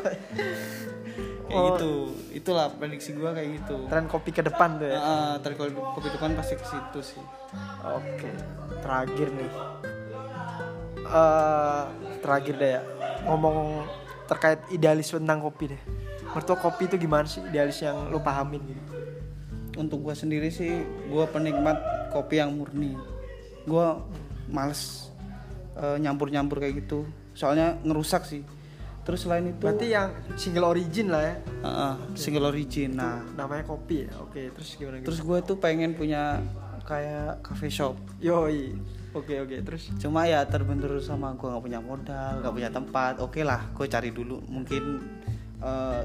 Oh. 1.46 1.70
gitu 1.70 1.92
itulah 2.34 2.66
prediksi 2.68 3.12
gue 3.12 3.28
kayak 3.28 3.48
gitu 3.60 3.76
Tren 3.86 4.08
kopi 4.08 4.30
ke 4.30 4.40
depan 4.40 4.74
tuh 4.74 4.88
ya. 4.88 4.96
Heeh, 4.96 5.32
tadi 5.38 5.54
kalau 5.54 5.70
kopi 5.92 6.08
depan 6.08 6.32
pasti 6.32 6.54
ke 6.54 6.64
situ 6.64 7.00
sih 7.04 7.22
Oke, 7.84 8.32
terakhir 8.80 9.28
nih. 9.30 9.50
eh 11.04 11.82
terakhir 12.18 12.54
deh 12.56 12.70
ya. 12.72 12.82
Ngomong 13.22 13.84
terkait 14.24 14.64
idealis 14.68 15.12
tentang 15.12 15.38
kopi 15.38 15.68
deh. 15.68 15.82
Lo 16.34 16.56
kopi 16.58 16.90
itu 16.90 16.96
gimana 16.98 17.26
sih 17.30 17.40
idealis 17.46 17.78
yang 17.82 18.10
lo 18.10 18.18
pahamin 18.18 18.62
gitu? 18.66 18.82
untuk 19.74 20.06
gue 20.06 20.14
sendiri 20.14 20.48
sih 20.54 20.86
gue 21.10 21.24
penikmat 21.30 21.78
kopi 22.14 22.38
yang 22.38 22.54
murni 22.54 22.94
gue 23.66 23.86
males 24.50 25.10
eh, 25.74 25.96
nyampur-nyampur 25.98 26.62
kayak 26.62 26.86
gitu 26.86 27.06
soalnya 27.34 27.74
ngerusak 27.82 28.22
sih 28.22 28.46
terus 29.04 29.26
selain 29.28 29.52
itu 29.52 29.60
Berarti 29.60 29.92
yang 29.92 30.16
single 30.32 30.72
origin 30.72 31.12
lah 31.12 31.20
ya. 31.20 31.36
Heeh, 31.60 31.94
single 32.16 32.48
origin 32.48 32.96
nah 32.96 33.20
Namanya 33.36 33.68
kopi 33.68 34.08
ya. 34.08 34.16
Oke, 34.24 34.48
terus 34.56 34.80
gimana? 34.80 34.96
gimana? 34.96 35.04
terus 35.04 35.20
gue 35.20 35.38
tuh 35.44 35.56
pengen 35.60 35.92
punya 35.92 36.40
kayak 36.88 37.44
cafe 37.44 37.68
shop 37.68 38.00
Yoi. 38.24 38.72
Oke 39.12 39.38
oke 39.44 39.60
terus. 39.62 39.92
cuma 40.00 40.24
ya 40.26 40.42
terbentur 40.48 40.96
sama 41.04 41.36
gue 41.36 41.46
nggak 41.46 41.64
punya 41.64 41.80
modal 41.84 42.32
nggak 42.40 42.54
punya 42.54 42.70
tempat 42.72 43.14
oke 43.20 43.40
lah 43.44 43.62
gue 43.76 43.86
cari 43.86 44.10
dulu 44.10 44.40
mungkin 44.48 45.04
eh, 45.62 46.02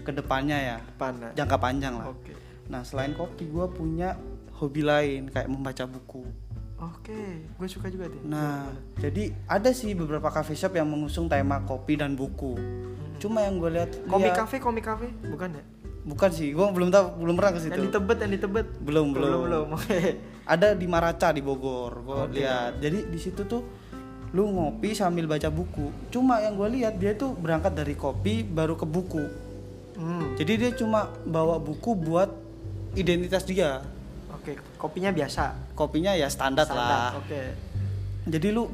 ke 0.00 0.10
depannya 0.10 0.56
ya 0.56 0.76
Depan 0.80 1.12
lah. 1.16 1.32
jangka 1.32 1.56
panjang 1.56 1.94
lah 1.94 2.06
Oke. 2.08 2.32
nah 2.66 2.80
selain 2.80 3.12
kopi 3.12 3.44
gue 3.44 3.66
punya 3.68 4.16
hobi 4.52 4.80
lain 4.80 5.28
kayak 5.28 5.46
membaca 5.46 5.84
buku 5.84 6.24
Oke, 6.80 7.12
gue 7.44 7.68
suka 7.68 7.92
juga 7.92 8.08
deh. 8.08 8.24
Nah, 8.24 8.64
jadi 8.96 9.36
ada 9.44 9.68
sih 9.68 9.92
beberapa 9.92 10.32
cafe 10.32 10.56
shop 10.56 10.72
yang 10.72 10.88
mengusung 10.88 11.28
tema 11.28 11.60
kopi 11.60 11.92
dan 11.92 12.16
buku. 12.16 12.56
Cuma 13.20 13.44
yang 13.44 13.60
gue 13.60 13.68
lihat 13.70 14.00
Komik 14.08 14.32
dia- 14.32 14.40
cafe, 14.40 14.56
komik 14.56 14.80
cafe, 14.82 15.12
bukan 15.22 15.60
ya? 15.60 15.64
bukan 16.00 16.32
sih, 16.32 16.56
gue 16.56 16.64
belum 16.64 16.88
tahu, 16.88 17.20
belum 17.20 17.36
pernah 17.36 17.52
ke 17.52 17.60
situ. 17.60 17.76
Yang 17.76 17.84
di 17.84 17.92
Tebet, 17.92 18.18
yang 18.18 18.32
di 18.32 18.40
Tebet. 18.40 18.66
Belum, 18.80 19.12
belum. 19.12 19.28
belum, 19.28 19.40
belum. 19.44 19.66
Oke. 19.76 20.00
Ada 20.48 20.72
di 20.72 20.86
Maraca 20.88 21.28
di 21.28 21.44
Bogor, 21.44 22.00
gue 22.00 22.16
Oke. 22.16 22.40
lihat. 22.40 22.80
Jadi 22.80 22.98
di 23.06 23.18
situ 23.20 23.44
tuh 23.44 23.60
lu 24.30 24.48
ngopi 24.48 24.94
sambil 24.94 25.26
baca 25.26 25.50
buku 25.50 25.90
cuma 26.08 26.38
yang 26.38 26.54
gue 26.54 26.80
lihat 26.80 26.96
dia 26.96 27.12
tuh 27.12 27.34
berangkat 27.34 27.74
dari 27.74 27.92
kopi 27.92 28.40
baru 28.40 28.72
ke 28.72 28.86
buku 28.86 29.26
Hmm. 30.00 30.32
jadi 30.32 30.52
dia 30.56 30.70
cuma 30.72 31.06
bawa 31.22 31.60
buku 31.60 31.92
buat 31.94 32.32
identitas 32.92 33.44
dia 33.44 33.84
Oke, 34.32 34.56
kopinya 34.74 35.12
biasa. 35.12 35.52
kopinya 35.74 36.12
ya 36.12 36.24
standar, 36.26 36.64
lah 36.66 37.12
Oke. 37.14 37.52
jadi 38.24 38.48
lu 38.48 38.72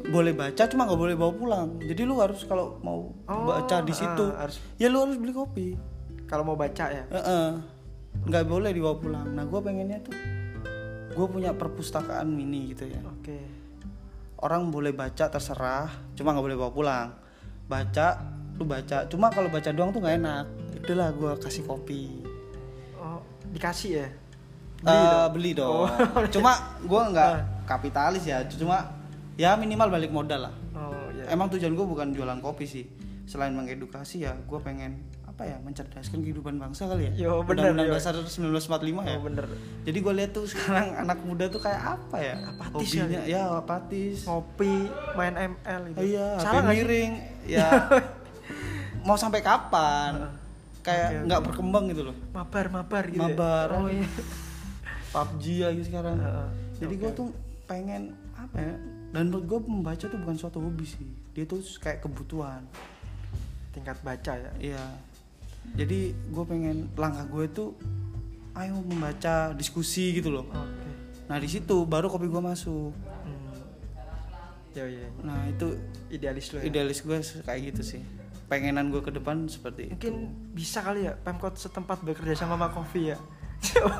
boleh 0.00 0.30
baca 0.30 0.62
cuma 0.64 0.86
nggak 0.86 0.94
boleh 0.96 1.14
bawa 1.14 1.32
pulang 1.32 1.68
jadi 1.80 2.06
lu 2.06 2.16
harus 2.16 2.46
kalau 2.46 2.78
mau 2.78 3.10
Oh, 3.26 3.44
baca 3.44 3.82
di 3.82 3.90
ah, 3.90 3.98
situ 3.98 4.24
harus- 4.30 4.62
ya 4.76 4.86
lu 4.86 5.02
harus 5.02 5.18
beli 5.18 5.32
kopi 5.32 5.74
Kalau 6.24 6.44
mau 6.44 6.54
baca 6.54 6.86
ya. 6.86 7.02
Heeh. 7.04 7.48
nggak 8.20 8.44
boleh 8.44 8.70
dibawa 8.70 8.94
pulang 8.94 9.26
nah 9.28 9.42
gue 9.42 9.58
pengennya 9.58 9.98
tuh 10.00 10.14
gue 11.10 11.26
punya 11.26 11.50
perpustakaan 11.50 12.28
mini 12.28 12.70
gitu 12.70 12.86
ya 12.86 13.02
Oke. 13.02 13.42
orang 14.38 14.70
boleh 14.70 14.92
baca 14.92 15.26
terserah 15.26 15.90
cuma 16.14 16.30
nggak 16.30 16.44
boleh 16.44 16.56
bawa 16.56 16.70
pulang 16.70 17.08
baca 17.64 18.37
lu 18.58 18.64
baca. 18.66 19.06
Cuma 19.06 19.30
kalau 19.30 19.48
baca 19.48 19.70
doang 19.70 19.94
tuh 19.94 20.02
nggak 20.02 20.18
enak. 20.18 20.44
Itulah 20.82 21.08
gue 21.14 21.32
kasih 21.38 21.62
kopi. 21.62 22.26
Oh, 22.98 23.22
dikasih 23.54 23.90
ya? 24.02 24.08
Eh, 24.82 25.26
beli 25.34 25.54
dong. 25.54 25.86
Oh. 25.86 26.26
cuma 26.34 26.78
gue 26.82 27.02
nggak 27.14 27.66
kapitalis 27.70 28.26
ya. 28.26 28.42
Cuma 28.50 28.90
ya 29.38 29.54
minimal 29.54 29.90
balik 29.94 30.10
modal 30.10 30.50
lah. 30.50 30.54
Oh, 30.74 30.94
ya. 31.14 31.30
emang 31.30 31.46
tujuan 31.54 31.74
gue 31.74 31.86
bukan 31.86 32.10
jualan 32.10 32.38
kopi 32.42 32.66
sih. 32.66 32.84
Selain 33.30 33.54
mengedukasi 33.54 34.26
ya 34.26 34.34
gue 34.34 34.58
pengen 34.58 35.06
apa 35.38 35.54
ya 35.54 35.56
mencerdaskan 35.62 36.18
kehidupan 36.26 36.58
bangsa 36.58 36.90
kali 36.90 37.14
ya. 37.14 37.30
Yo, 37.30 37.46
bener, 37.46 37.70
Undang-Undang 37.70 37.88
yo. 37.90 37.94
dasar 37.94 38.14
1945 38.26 39.06
ya. 39.06 39.14
Oh, 39.14 39.22
bener. 39.22 39.46
jadi 39.86 39.98
gue 40.02 40.14
lihat 40.18 40.30
tuh 40.34 40.50
sekarang 40.50 40.98
anak 40.98 41.22
muda 41.22 41.46
tuh 41.46 41.62
kayak 41.62 41.78
apa 41.94 42.16
ya? 42.18 42.34
Apatis 42.42 42.74
hobinya 42.74 43.22
ya 43.22 43.42
apatis. 43.54 44.26
Ngopi, 44.26 44.90
main 45.14 45.34
ML 45.38 45.82
itu. 45.94 45.98
iya 46.10 46.42
Salah 46.42 46.66
miring. 46.66 47.12
Ya 47.46 47.70
mau 49.08 49.16
sampai 49.16 49.40
kapan 49.40 50.28
kayak 50.84 51.24
nggak 51.24 51.40
berkembang 51.42 51.88
gitu 51.88 52.12
loh 52.12 52.16
Mabar, 52.30 52.68
mabar 52.68 53.04
gitu. 53.08 53.16
ya? 53.16 53.24
Mabar. 53.26 53.66
Oh 53.74 53.88
iya. 53.88 54.04
PUBG 55.08 55.44
lagi 55.64 55.82
sekarang 55.82 56.16
Heeh. 56.16 56.48
jadi 56.78 56.94
gue 56.94 57.10
tuh 57.16 57.28
pengen 57.64 58.12
apa 58.36 58.56
ya 58.60 58.74
dan 59.08 59.22
menurut 59.26 59.44
gue 59.44 59.58
membaca 59.64 60.04
tuh 60.04 60.18
bukan 60.20 60.36
suatu 60.36 60.60
hobi 60.60 60.84
sih 60.84 61.08
dia 61.32 61.42
tuh 61.42 61.64
kayak 61.80 62.04
kebutuhan 62.04 62.60
Tingkat 63.68 64.00
baca 64.02 64.32
ya. 64.34 64.50
Iya. 64.58 64.84
Jadi 65.76 66.10
gue 66.10 66.44
pengen 66.44 66.90
langkah 66.92 67.22
gue 67.24 67.46
tuh 67.46 67.68
ayo 68.52 68.74
membaca 68.82 69.54
diskusi 69.54 70.10
gitu 70.12 70.34
loh. 70.34 70.48
Oke. 70.48 70.90
Nah 71.30 71.38
di 71.38 71.46
situ 71.46 71.86
baru 71.86 72.10
kopi 72.10 72.26
gue 72.26 72.42
masuk. 72.42 72.90
Hmm. 73.22 73.60
Ya, 74.74 74.82
ya. 74.82 75.06
Nah 75.22 75.46
itu 75.46 75.78
Idealis 76.10 76.50
lo 76.50 76.58
ya. 76.58 76.64
idealis 76.66 76.98
gue 77.00 77.18
kayak 77.44 77.60
gitu 77.70 77.82
sih. 77.86 78.02
Pengenan 78.48 78.88
gue 78.88 79.00
ke 79.00 79.12
depan 79.12 79.44
seperti 79.44 79.92
itu. 79.92 79.92
Mungkin 79.94 80.16
bisa 80.52 80.80
kali 80.80 81.04
ya 81.04 81.12
Pemkot 81.14 81.54
setempat 81.54 82.00
bekerja 82.00 82.32
sama 82.34 82.56
sama 82.56 82.72
Kopi 82.72 83.12
ya. 83.12 83.18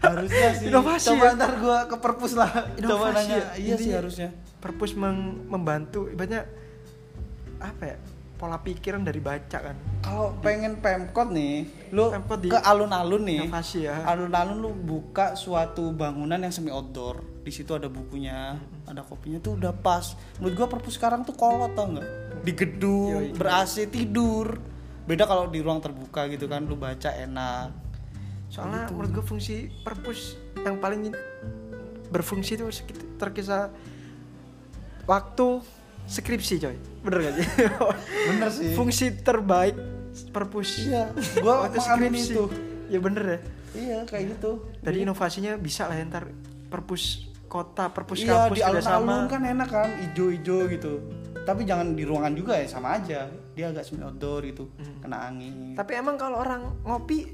Harusnya 0.00 0.48
sih. 0.56 0.66
Inovasi 0.68 1.06
Coba 1.12 1.26
ya. 1.26 1.36
ntar 1.36 1.52
gue 1.56 1.78
ke 1.88 1.96
perpus 1.96 2.32
lah. 2.34 2.50
Coba 2.50 2.76
Inovasi 2.76 3.16
nanya. 3.16 3.36
ya. 3.36 3.46
Iya 3.56 3.74
sih 3.76 3.92
harusnya. 3.92 4.28
Perpus 4.58 4.92
meng- 4.96 5.44
membantu 5.46 6.08
ibaratnya 6.08 6.48
apa 7.60 7.84
ya? 7.86 7.96
Pola 8.40 8.56
pikiran 8.56 9.04
dari 9.04 9.20
baca 9.20 9.58
kan. 9.60 9.76
Kalau 10.00 10.32
pengen 10.40 10.80
pemkot 10.80 11.28
nih, 11.28 11.68
lu 11.92 12.08
Pemkot 12.08 12.40
ke 12.48 12.56
alun-alun 12.56 13.28
nih. 13.28 13.44
Inovasi 13.44 13.84
ya. 13.84 14.00
Alun-alun 14.08 14.56
lu 14.56 14.72
buka 14.72 15.36
suatu 15.36 15.92
bangunan 15.92 16.40
yang 16.40 16.48
semi 16.48 16.72
outdoor. 16.72 17.20
Di 17.44 17.52
situ 17.52 17.76
ada 17.76 17.92
bukunya, 17.92 18.56
ada 18.88 19.04
kopinya 19.04 19.36
tuh 19.40 19.60
udah 19.60 19.76
pas. 19.76 20.16
Menurut 20.40 20.56
gua 20.56 20.68
perpus 20.72 20.96
sekarang 20.96 21.20
tuh 21.20 21.36
kolot 21.36 21.76
tau 21.76 21.92
nggak? 21.92 22.08
Di 22.40 22.52
gedung, 22.52 23.20
Yoi. 23.22 23.32
ber 23.32 23.48
AC 23.54 23.86
tidur. 23.86 24.56
Beda 25.02 25.24
kalau 25.24 25.46
di 25.46 25.58
ruang 25.58 25.78
terbuka 25.78 26.24
gitu 26.26 26.44
kan, 26.44 26.62
lu 26.62 26.74
baca 26.74 27.10
enak. 27.10 27.72
Soalnya 28.46 28.84
Gitu. 28.84 28.92
menurut 28.92 29.10
gue 29.12 29.24
fungsi 29.24 29.54
perpus 29.80 30.34
yang 30.58 30.76
paling 30.76 31.12
berfungsi 32.08 32.56
itu 32.56 32.66
sekitar 32.66 33.30
kisah 33.30 33.70
waktu 35.04 35.62
skripsi 36.04 36.54
coy. 36.58 36.76
Bener 37.00 37.18
gak 37.22 37.34
sih? 37.36 37.46
Bener 38.28 38.48
sih. 38.50 38.74
fungsi 38.74 39.14
terbaik 39.16 39.76
perpus. 40.28 40.82
Iya, 40.82 41.14
gua 41.38 41.66
Waktu 41.66 41.78
skripsi. 41.78 42.32
itu. 42.32 42.44
Ya 42.90 42.98
bener 42.98 43.22
ya. 43.24 43.38
Iya, 43.70 43.98
kayak 44.04 44.34
gitu. 44.34 44.66
Dari 44.80 45.06
inovasinya 45.06 45.54
bisa 45.54 45.86
lah 45.86 45.94
ya, 45.94 46.02
ntar 46.04 46.26
perpus 46.66 47.30
kota, 47.46 47.86
perpus 47.88 48.18
iya, 48.20 48.50
kampus 48.50 48.58
di 48.58 48.62
alun-alun 48.62 49.26
kan 49.26 49.42
enak 49.44 49.68
kan, 49.68 49.88
ijo-ijo 50.04 50.66
gitu. 50.66 50.98
Tapi 51.40 51.64
jangan 51.64 51.92
di 51.92 52.02
ruangan 52.02 52.32
juga 52.32 52.54
ya, 52.54 52.66
sama 52.66 52.94
aja. 52.94 53.26
Dia 53.52 53.68
agak 53.68 53.82
semi 53.82 54.00
outdoor 54.00 54.44
gitu, 54.44 54.68
Hmm. 54.72 55.00
kena 55.00 55.24
angin. 55.24 55.72
Tapi 55.72 55.92
emang 55.94 56.14
kalau 56.14 56.38
orang 56.38 56.62
ngopi 56.82 57.32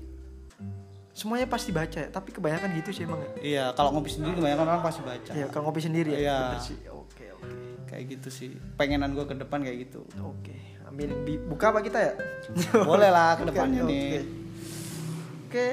semuanya 1.10 1.44
pasti 1.44 1.70
baca 1.70 1.98
ya. 1.98 2.08
Tapi 2.08 2.28
kebanyakan 2.30 2.70
gitu 2.76 2.90
sih 2.92 3.02
emang 3.02 3.18
ya. 3.18 3.30
Iya, 3.38 3.64
kalau 3.72 3.90
ngopi 3.90 4.10
sendiri 4.10 4.36
kebanyakan 4.36 4.66
orang 4.66 4.82
pasti 4.82 5.00
baca. 5.02 5.30
Iya, 5.32 5.46
kalau 5.48 5.64
ngopi 5.66 5.80
sendiri 5.80 6.10
ya. 6.12 6.18
Iya. 6.18 6.38
Sih. 6.60 6.76
Oke, 6.88 7.24
oke. 7.32 7.48
Kayak 7.86 8.04
gitu 8.12 8.28
sih. 8.30 8.50
Pengenan 8.74 9.12
gue 9.12 9.24
ke 9.24 9.34
depan 9.34 9.60
kayak 9.60 9.78
gitu. 9.84 10.00
Oke, 10.20 10.54
amin. 10.84 11.10
Bi- 11.22 11.40
Buka 11.40 11.70
apa 11.70 11.80
kita 11.80 11.98
ya? 11.98 12.12
Boleh 12.88 13.08
lah 13.08 13.34
ke 13.34 13.44
depannya 13.44 13.82
oke. 13.82 13.90
nih. 13.90 14.10
Oke, 15.46 15.66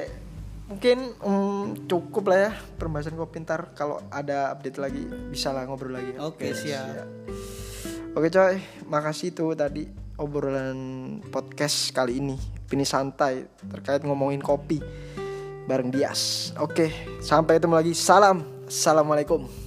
mungkin 0.64 0.98
mm, 1.14 1.62
cukup 1.84 2.24
lah 2.24 2.38
ya 2.40 2.50
perbahasan 2.74 3.14
kopi 3.14 3.36
ntar 3.38 3.74
kalau 3.74 4.00
ada 4.08 4.48
update 4.50 4.78
lagi 4.78 5.02
bisa 5.28 5.50
lah 5.50 5.64
ngobrol 5.64 5.92
lagi. 5.92 6.12
ya. 6.12 6.18
Oke, 6.20 6.50
siap. 6.50 7.04
Oke 8.14 8.30
coy, 8.30 8.62
makasih 8.86 9.34
tuh 9.34 9.58
tadi 9.58 9.90
obrolan 10.22 11.18
podcast 11.34 11.90
kali 11.90 12.22
ini. 12.22 12.38
Ini 12.70 12.86
santai 12.86 13.42
terkait 13.66 14.06
ngomongin 14.06 14.38
kopi 14.38 14.78
bareng 15.66 15.90
Dias. 15.90 16.54
Oke, 16.62 16.94
sampai 17.18 17.58
ketemu 17.58 17.74
lagi. 17.74 17.90
Salam. 17.90 18.70
Assalamualaikum. 18.70 19.63